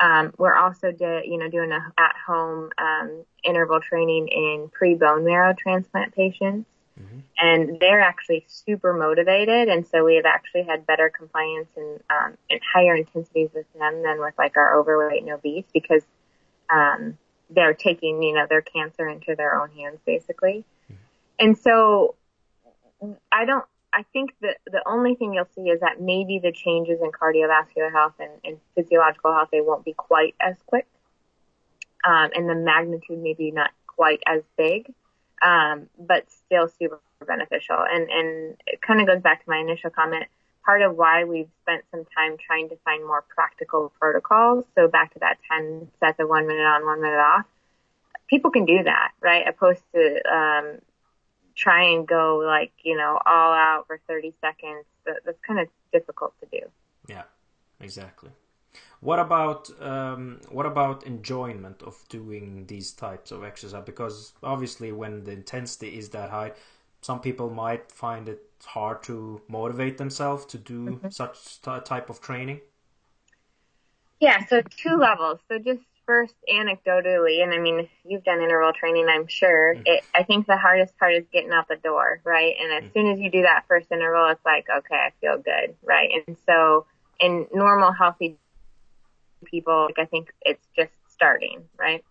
Um, 0.00 0.32
we're 0.38 0.56
also 0.56 0.92
do, 0.92 1.20
you 1.24 1.38
know 1.38 1.48
doing 1.50 1.72
a 1.72 1.92
at 1.98 2.16
home 2.26 2.70
um, 2.78 3.24
interval 3.44 3.80
training 3.80 4.28
in 4.28 4.70
pre 4.72 4.94
bone 4.94 5.24
marrow 5.24 5.54
transplant 5.56 6.14
patients, 6.14 6.66
mm-hmm. 6.98 7.18
and 7.38 7.78
they're 7.80 8.00
actually 8.00 8.44
super 8.48 8.94
motivated, 8.94 9.68
and 9.68 9.86
so 9.86 10.04
we 10.04 10.16
have 10.16 10.24
actually 10.24 10.62
had 10.62 10.86
better 10.86 11.10
compliance 11.10 11.68
and, 11.76 12.00
um, 12.08 12.38
and 12.48 12.60
higher 12.72 12.94
intensities 12.94 13.50
with 13.54 13.70
them 13.74 14.02
than 14.02 14.20
with 14.20 14.34
like 14.38 14.56
our 14.56 14.74
overweight 14.78 15.22
and 15.22 15.32
obese 15.32 15.66
because 15.74 16.02
um, 16.70 17.18
they're 17.50 17.74
taking 17.74 18.22
you 18.22 18.32
know 18.32 18.46
their 18.48 18.62
cancer 18.62 19.06
into 19.06 19.34
their 19.36 19.60
own 19.60 19.70
hands 19.72 19.98
basically, 20.06 20.64
mm-hmm. 20.90 20.94
and 21.38 21.58
so 21.58 22.14
I 23.30 23.44
don't 23.44 23.64
I 23.92 24.04
think 24.12 24.34
that 24.40 24.58
the 24.66 24.82
only 24.86 25.14
thing 25.14 25.34
you'll 25.34 25.48
see 25.54 25.68
is 25.68 25.80
that 25.80 26.00
maybe 26.00 26.38
the 26.38 26.52
changes 26.52 27.00
in 27.02 27.10
cardiovascular 27.10 27.90
health 27.90 28.14
and, 28.20 28.30
and 28.44 28.58
physiological 28.74 29.32
health 29.32 29.48
they 29.50 29.60
won't 29.60 29.84
be 29.84 29.94
quite 29.94 30.34
as 30.40 30.56
quick, 30.66 30.86
um, 32.04 32.30
and 32.34 32.48
the 32.48 32.54
magnitude 32.54 33.18
maybe 33.18 33.50
not 33.50 33.70
quite 33.86 34.22
as 34.26 34.42
big, 34.56 34.92
um, 35.42 35.88
but 35.98 36.30
still 36.30 36.68
super 36.68 37.00
beneficial. 37.26 37.76
And 37.78 38.08
and 38.10 38.56
it 38.66 38.80
kind 38.80 39.00
of 39.00 39.06
goes 39.06 39.22
back 39.22 39.44
to 39.44 39.50
my 39.50 39.58
initial 39.58 39.90
comment. 39.90 40.26
Part 40.64 40.82
of 40.82 40.94
why 40.96 41.24
we've 41.24 41.48
spent 41.62 41.84
some 41.90 42.04
time 42.16 42.36
trying 42.36 42.68
to 42.68 42.76
find 42.84 43.04
more 43.04 43.24
practical 43.34 43.92
protocols. 43.98 44.66
So 44.74 44.88
back 44.88 45.14
to 45.14 45.20
that 45.20 45.38
10 45.50 45.88
sets 46.00 46.20
of 46.20 46.28
one 46.28 46.46
minute 46.46 46.62
on, 46.62 46.84
one 46.84 47.00
minute 47.00 47.16
off. 47.18 47.46
People 48.28 48.50
can 48.50 48.66
do 48.66 48.82
that, 48.84 49.12
right? 49.22 49.48
Opposed 49.48 49.80
to 49.94 50.20
um, 50.30 50.78
try 51.60 51.82
and 51.92 52.08
go 52.08 52.42
like 52.44 52.72
you 52.82 52.96
know 52.96 53.18
all 53.26 53.52
out 53.52 53.84
for 53.86 54.00
30 54.08 54.32
seconds. 54.40 54.84
That's 55.04 55.38
kind 55.46 55.60
of 55.60 55.68
difficult 55.92 56.32
to 56.40 56.46
do. 56.50 56.66
Yeah 57.08 57.24
exactly. 57.80 58.30
What 59.00 59.18
about 59.18 59.70
um, 59.80 60.40
what 60.50 60.66
about 60.66 61.04
enjoyment 61.06 61.82
of 61.82 61.96
doing 62.08 62.66
these 62.66 62.92
types 62.92 63.30
of 63.32 63.42
exercise? 63.44 63.82
Because 63.84 64.32
obviously 64.42 64.92
when 64.92 65.24
the 65.24 65.32
intensity 65.32 65.98
is 65.98 66.10
that 66.10 66.30
high 66.30 66.52
some 67.02 67.20
people 67.20 67.48
might 67.48 67.90
find 67.90 68.28
it 68.28 68.42
hard 68.62 69.02
to 69.02 69.40
motivate 69.48 69.96
themselves 69.96 70.44
to 70.44 70.58
do 70.58 70.84
mm-hmm. 70.84 71.08
such 71.08 71.62
t- 71.62 71.80
type 71.84 72.10
of 72.10 72.20
training. 72.20 72.60
Yeah 74.20 74.44
so 74.46 74.60
two 74.62 74.96
levels. 74.96 75.40
So 75.48 75.58
just 75.58 75.80
first 76.10 76.34
anecdotally, 76.52 77.40
and 77.40 77.54
I 77.54 77.58
mean, 77.58 77.88
you've 78.04 78.24
done 78.24 78.42
interval 78.42 78.72
training, 78.72 79.06
I'm 79.08 79.28
sure. 79.28 79.76
Mm. 79.76 79.82
It, 79.86 80.02
I 80.12 80.24
think 80.24 80.48
the 80.48 80.56
hardest 80.56 80.98
part 80.98 81.14
is 81.14 81.24
getting 81.32 81.52
out 81.52 81.68
the 81.68 81.76
door, 81.76 82.20
right? 82.24 82.56
And 82.60 82.84
as 82.84 82.90
mm. 82.90 82.94
soon 82.94 83.12
as 83.12 83.20
you 83.20 83.30
do 83.30 83.42
that 83.42 83.62
first 83.68 83.92
interval, 83.92 84.26
it's 84.26 84.44
like, 84.44 84.66
okay, 84.78 84.96
I 84.96 85.10
feel 85.20 85.38
good, 85.38 85.76
right? 85.84 86.10
And 86.26 86.36
so, 86.46 86.86
in 87.20 87.46
normal, 87.54 87.92
healthy 87.92 88.36
people, 89.44 89.86
like 89.86 90.00
I 90.00 90.06
think 90.06 90.32
it's 90.42 90.66
just 90.74 90.90
starting, 91.12 91.62
right? 91.78 92.04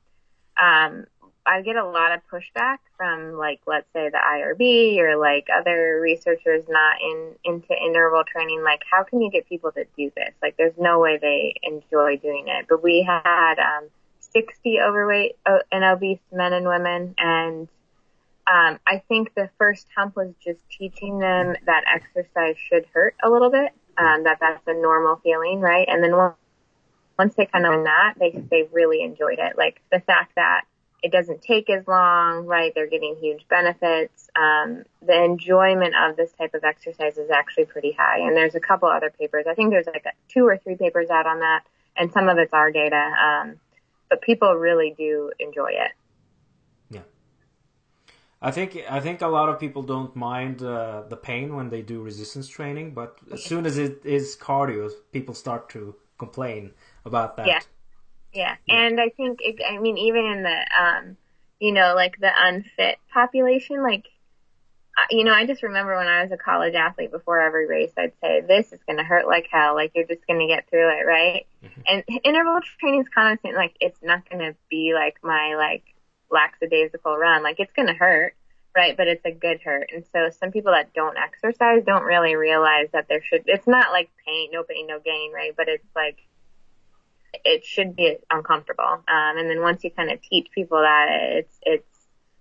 Um, 0.62 1.06
I 1.50 1.64
get 1.64 1.76
a 1.76 1.86
lot 1.86 2.12
of 2.12 2.22
pushback 2.32 2.78
from 2.96 3.34
like 3.34 3.60
let's 3.66 3.88
say 3.92 4.10
the 4.10 4.20
IRB 4.20 5.00
or 5.00 5.18
like 5.18 5.48
other 5.50 6.00
researchers 6.00 6.64
not 6.70 6.98
in 7.02 7.34
into 7.44 7.74
interval 7.74 8.24
training 8.24 8.64
like 8.64 8.82
how 8.90 9.04
can 9.04 9.20
you 9.20 9.32
get 9.32 9.50
people 9.50 9.72
to 9.72 9.86
do 9.98 10.12
this? 10.16 10.30
Like 10.44 10.58
there's 10.58 10.78
no 10.78 11.00
way 11.00 11.18
they 11.20 11.56
enjoy 11.64 12.18
doing 12.18 12.46
it. 12.48 12.68
But 12.70 12.84
we 12.84 13.02
had 13.02 13.56
um 13.58 13.90
60 14.20 14.80
overweight 14.80 15.38
uh, 15.48 15.58
and 15.72 15.84
obese 15.84 16.20
men 16.32 16.54
and 16.54 16.68
women 16.68 17.16
and 17.18 17.68
um, 18.46 18.80
I 18.88 19.04
think 19.08 19.34
the 19.36 19.50
first 19.60 19.88
hump 19.96 20.16
was 20.16 20.34
just 20.44 20.60
teaching 20.70 21.20
them 21.20 21.56
that 21.66 21.84
exercise 21.92 22.56
should 22.58 22.86
hurt 22.94 23.16
a 23.24 23.30
little 23.30 23.50
bit 23.50 23.72
um, 23.98 24.24
that 24.24 24.38
that's 24.40 24.68
a 24.68 24.74
normal 24.74 25.16
feeling 25.24 25.62
right? 25.62 25.88
And 25.90 26.04
then 26.04 26.14
once 27.18 27.36
they 27.36 27.48
kind 27.48 27.66
of 27.66 27.74
learned 27.74 27.88
that 27.88 28.14
they 28.20 28.32
they 28.52 28.70
really 28.72 29.02
enjoyed 29.02 29.40
it. 29.40 29.58
Like 29.58 29.82
the 29.92 30.00
fact 30.00 30.34
that 30.36 30.62
it 31.02 31.12
doesn't 31.12 31.42
take 31.42 31.70
as 31.70 31.88
long, 31.88 32.46
right? 32.46 32.74
They're 32.76 32.90
getting 32.90 33.16
huge 33.20 33.48
benefits. 33.48 34.30
Um, 34.36 34.84
the 35.06 35.24
enjoyment 35.24 35.94
of 35.96 36.18
this 36.18 36.32
type 36.34 36.54
of 36.54 36.64
exercise 36.64 37.18
is 37.18 37.30
actually 37.30 37.66
pretty 37.66 37.94
high. 37.98 38.20
And 38.20 38.36
there's 38.36 38.56
a 38.56 38.60
couple 38.60 38.90
other 38.90 39.10
papers. 39.10 39.46
I 39.50 39.54
think 39.54 39.72
there's 39.72 39.88
like 39.88 40.06
a, 40.06 40.12
two 40.28 40.46
or 40.46 40.58
three 40.58 40.76
papers 40.76 41.10
out 41.10 41.26
on 41.26 41.40
that, 41.40 41.64
and 41.96 42.12
some 42.12 42.28
of 42.28 42.38
it's 42.38 42.54
our 42.54 42.72
data. 42.72 43.12
Um, 43.26 43.56
but 44.10 44.22
people 44.22 44.54
really 44.56 44.94
do 44.98 45.32
enjoy 45.40 45.70
it. 45.70 45.92
Yeah, 46.90 47.02
I 48.42 48.52
think 48.52 48.78
I 48.90 49.00
think 49.00 49.22
a 49.22 49.28
lot 49.28 49.50
of 49.50 49.60
people 49.60 49.84
don't 49.84 50.16
mind 50.16 50.62
uh, 50.62 51.04
the 51.08 51.18
pain 51.18 51.56
when 51.56 51.70
they 51.70 51.82
do 51.82 52.02
resistance 52.02 52.48
training, 52.48 52.94
but 52.94 53.20
as 53.32 53.44
soon 53.44 53.66
as 53.66 53.78
it 53.78 54.02
is 54.04 54.36
cardio, 54.36 54.92
people 55.12 55.34
start 55.36 55.70
to 55.70 55.96
complain 56.18 56.72
about 57.06 57.38
that. 57.38 57.48
Yeah. 57.48 57.60
Yeah. 58.34 58.56
And 58.68 59.00
I 59.00 59.10
think, 59.10 59.40
it, 59.42 59.62
I 59.68 59.80
mean, 59.80 59.98
even 59.98 60.26
in 60.26 60.44
the, 60.44 60.66
um, 60.80 61.18
you 61.60 61.72
know, 61.72 61.94
like 61.96 62.20
the 62.20 62.32
unfit 62.36 62.98
population, 63.14 63.82
like, 63.82 64.06
you 65.10 65.24
know, 65.24 65.34
I 65.34 65.46
just 65.46 65.64
remember 65.64 65.96
when 65.96 66.08
I 66.08 66.24
was 66.24 66.32
a 66.32 66.38
college 66.38 66.74
athlete 66.74 67.12
before 67.12 67.40
every 67.40 67.68
race, 67.68 67.94
I'd 67.98 68.12
say, 68.22 68.42
this 68.42 68.74
is 68.74 68.80
going 68.86 68.98
to 68.98 69.04
hurt 69.04 69.28
like 69.28 69.48
hell. 69.50 69.74
Like, 69.74 69.92
you're 69.96 70.06
just 70.06 70.28
going 70.28 70.42
to 70.42 70.48
get 70.48 70.70
through 70.70 70.90
it, 70.90 71.06
right? 71.06 71.48
Mm-hmm. 71.64 71.82
And 71.88 72.04
interval 72.24 72.60
training 72.80 73.02
is 73.02 73.08
kind 73.08 73.40
of 73.42 73.54
like, 73.56 73.76
it's 73.80 74.00
not 74.04 74.30
going 74.30 74.40
to 74.40 74.56
be 74.70 74.92
like 74.94 75.16
my, 75.24 75.56
like, 75.56 75.84
lackadaisical 76.30 77.18
run. 77.18 77.44
Like, 77.44 77.60
it's 77.60 77.72
going 77.74 77.88
to 77.88 77.94
hurt, 77.94 78.36
right? 78.76 78.96
But 78.96 79.08
it's 79.08 79.26
a 79.26 79.32
good 79.32 79.62
hurt. 79.64 79.90
And 79.94 80.04
so 80.12 80.30
some 80.38 80.52
people 80.52 80.74
that 80.74 80.94
don't 80.94 81.18
exercise 81.18 81.84
don't 81.86 82.04
really 82.04 82.36
realize 82.36 82.90
that 82.92 83.08
there 83.08 83.24
should, 83.24 83.44
it's 83.46 83.68
not 83.68 83.92
like 83.92 84.10
pain, 84.26 84.50
no 84.52 84.64
pain, 84.64 84.86
no 84.86 85.00
gain, 85.00 85.32
right? 85.34 85.54
But 85.56 85.70
it's 85.70 85.88
like, 85.96 86.18
it 87.46 87.66
should 87.66 87.96
be 87.96 88.18
uncomfortable. 88.32 88.84
Um, 88.84 89.38
and 89.38 89.50
then 89.50 89.62
once 89.62 89.84
you 89.84 89.92
kind 89.92 90.12
of 90.12 90.22
teach 90.22 90.48
people 90.54 90.80
that, 90.80 91.08
it's, 91.10 91.60
it's, 91.64 91.86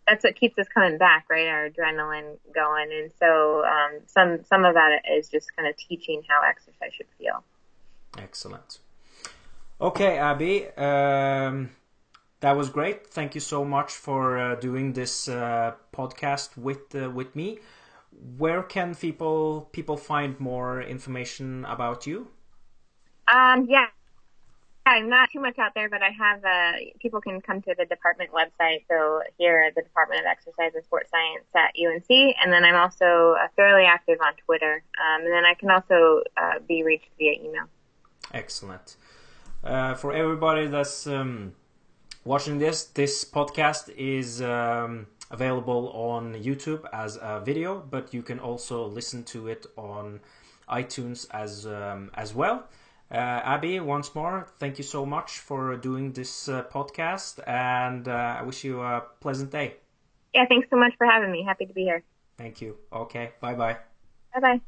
that's 0.06 0.24
what 0.24 0.36
keeps 0.36 0.58
us 0.58 0.66
coming 0.72 0.98
back, 0.98 1.26
right? 1.28 1.48
Our 1.48 1.68
adrenaline 1.68 2.38
going. 2.54 2.90
And 2.92 3.10
so, 3.18 3.64
um, 3.64 4.00
some, 4.06 4.44
some 4.44 4.64
of 4.64 4.74
that 4.74 5.02
is 5.16 5.28
just 5.28 5.54
kind 5.54 5.68
of 5.68 5.76
teaching 5.76 6.22
how 6.28 6.40
exercise 6.48 6.92
should 6.96 7.06
feel. 7.18 7.44
Excellent. 8.16 8.78
Okay, 9.80 10.18
Abbie. 10.18 10.66
Um, 10.76 11.70
that 12.40 12.56
was 12.56 12.70
great. 12.70 13.06
Thank 13.06 13.34
you 13.34 13.40
so 13.40 13.64
much 13.64 13.92
for 13.92 14.38
uh, 14.38 14.54
doing 14.56 14.92
this 14.92 15.28
uh, 15.28 15.74
podcast 15.92 16.56
with 16.56 16.94
uh, 16.94 17.10
with 17.10 17.34
me. 17.36 17.58
Where 18.36 18.62
can 18.62 18.94
people 18.94 19.68
people 19.72 19.96
find 19.96 20.38
more 20.40 20.80
information 20.82 21.64
about 21.64 22.06
you? 22.06 22.28
Um, 23.32 23.66
yeah, 23.68 23.86
I'm 24.98 25.08
not 25.08 25.30
too 25.30 25.40
much 25.40 25.58
out 25.60 25.74
there, 25.74 25.88
but 25.88 26.02
I 26.02 26.10
have 26.10 26.42
people 27.00 27.20
can 27.20 27.40
come 27.40 27.62
to 27.62 27.74
the 27.78 27.84
department 27.84 28.30
website. 28.32 28.82
So 28.88 29.22
here 29.38 29.62
at 29.62 29.76
the 29.76 29.82
Department 29.82 30.22
of 30.22 30.26
Exercise 30.26 30.72
and 30.74 30.84
Sports 30.84 31.10
Science 31.10 31.46
at 31.54 31.70
UNC, 31.78 32.10
and 32.42 32.52
then 32.52 32.64
I'm 32.64 32.74
also 32.74 33.36
uh, 33.40 33.46
fairly 33.54 33.84
active 33.84 34.18
on 34.20 34.32
Twitter, 34.44 34.82
um, 34.98 35.24
and 35.24 35.32
then 35.32 35.44
I 35.44 35.54
can 35.54 35.70
also 35.70 36.22
uh, 36.36 36.58
be 36.66 36.82
reached 36.82 37.10
via 37.16 37.34
email. 37.34 37.66
Excellent. 38.34 38.96
Uh, 39.62 39.94
for 39.94 40.12
everybody 40.12 40.66
that's 40.66 41.06
um, 41.06 41.52
watching 42.24 42.58
this, 42.58 42.84
this 42.86 43.24
podcast 43.24 43.94
is 43.96 44.42
um, 44.42 45.06
available 45.30 45.90
on 45.90 46.34
YouTube 46.34 46.84
as 46.92 47.16
a 47.22 47.40
video, 47.44 47.84
but 47.88 48.12
you 48.12 48.22
can 48.22 48.40
also 48.40 48.84
listen 48.84 49.22
to 49.24 49.46
it 49.46 49.64
on 49.76 50.18
iTunes 50.68 51.28
as 51.30 51.66
um, 51.66 52.10
as 52.14 52.34
well. 52.34 52.64
Uh, 53.10 53.40
Abbie, 53.44 53.80
once 53.80 54.14
more, 54.14 54.46
thank 54.58 54.76
you 54.76 54.84
so 54.84 55.06
much 55.06 55.38
for 55.38 55.76
doing 55.76 56.12
this 56.12 56.48
uh, 56.48 56.62
podcast, 56.64 57.40
and 57.46 58.06
uh, 58.06 58.36
I 58.40 58.42
wish 58.42 58.64
you 58.64 58.82
a 58.82 59.02
pleasant 59.20 59.50
day. 59.50 59.76
Yeah, 60.34 60.44
thanks 60.46 60.68
so 60.70 60.76
much 60.76 60.92
for 60.98 61.06
having 61.06 61.32
me. 61.32 61.42
Happy 61.42 61.64
to 61.64 61.72
be 61.72 61.82
here. 61.82 62.02
Thank 62.36 62.60
you. 62.60 62.76
Okay, 62.92 63.32
bye 63.40 63.54
bye. 63.54 63.78
Bye 64.34 64.40
bye. 64.40 64.60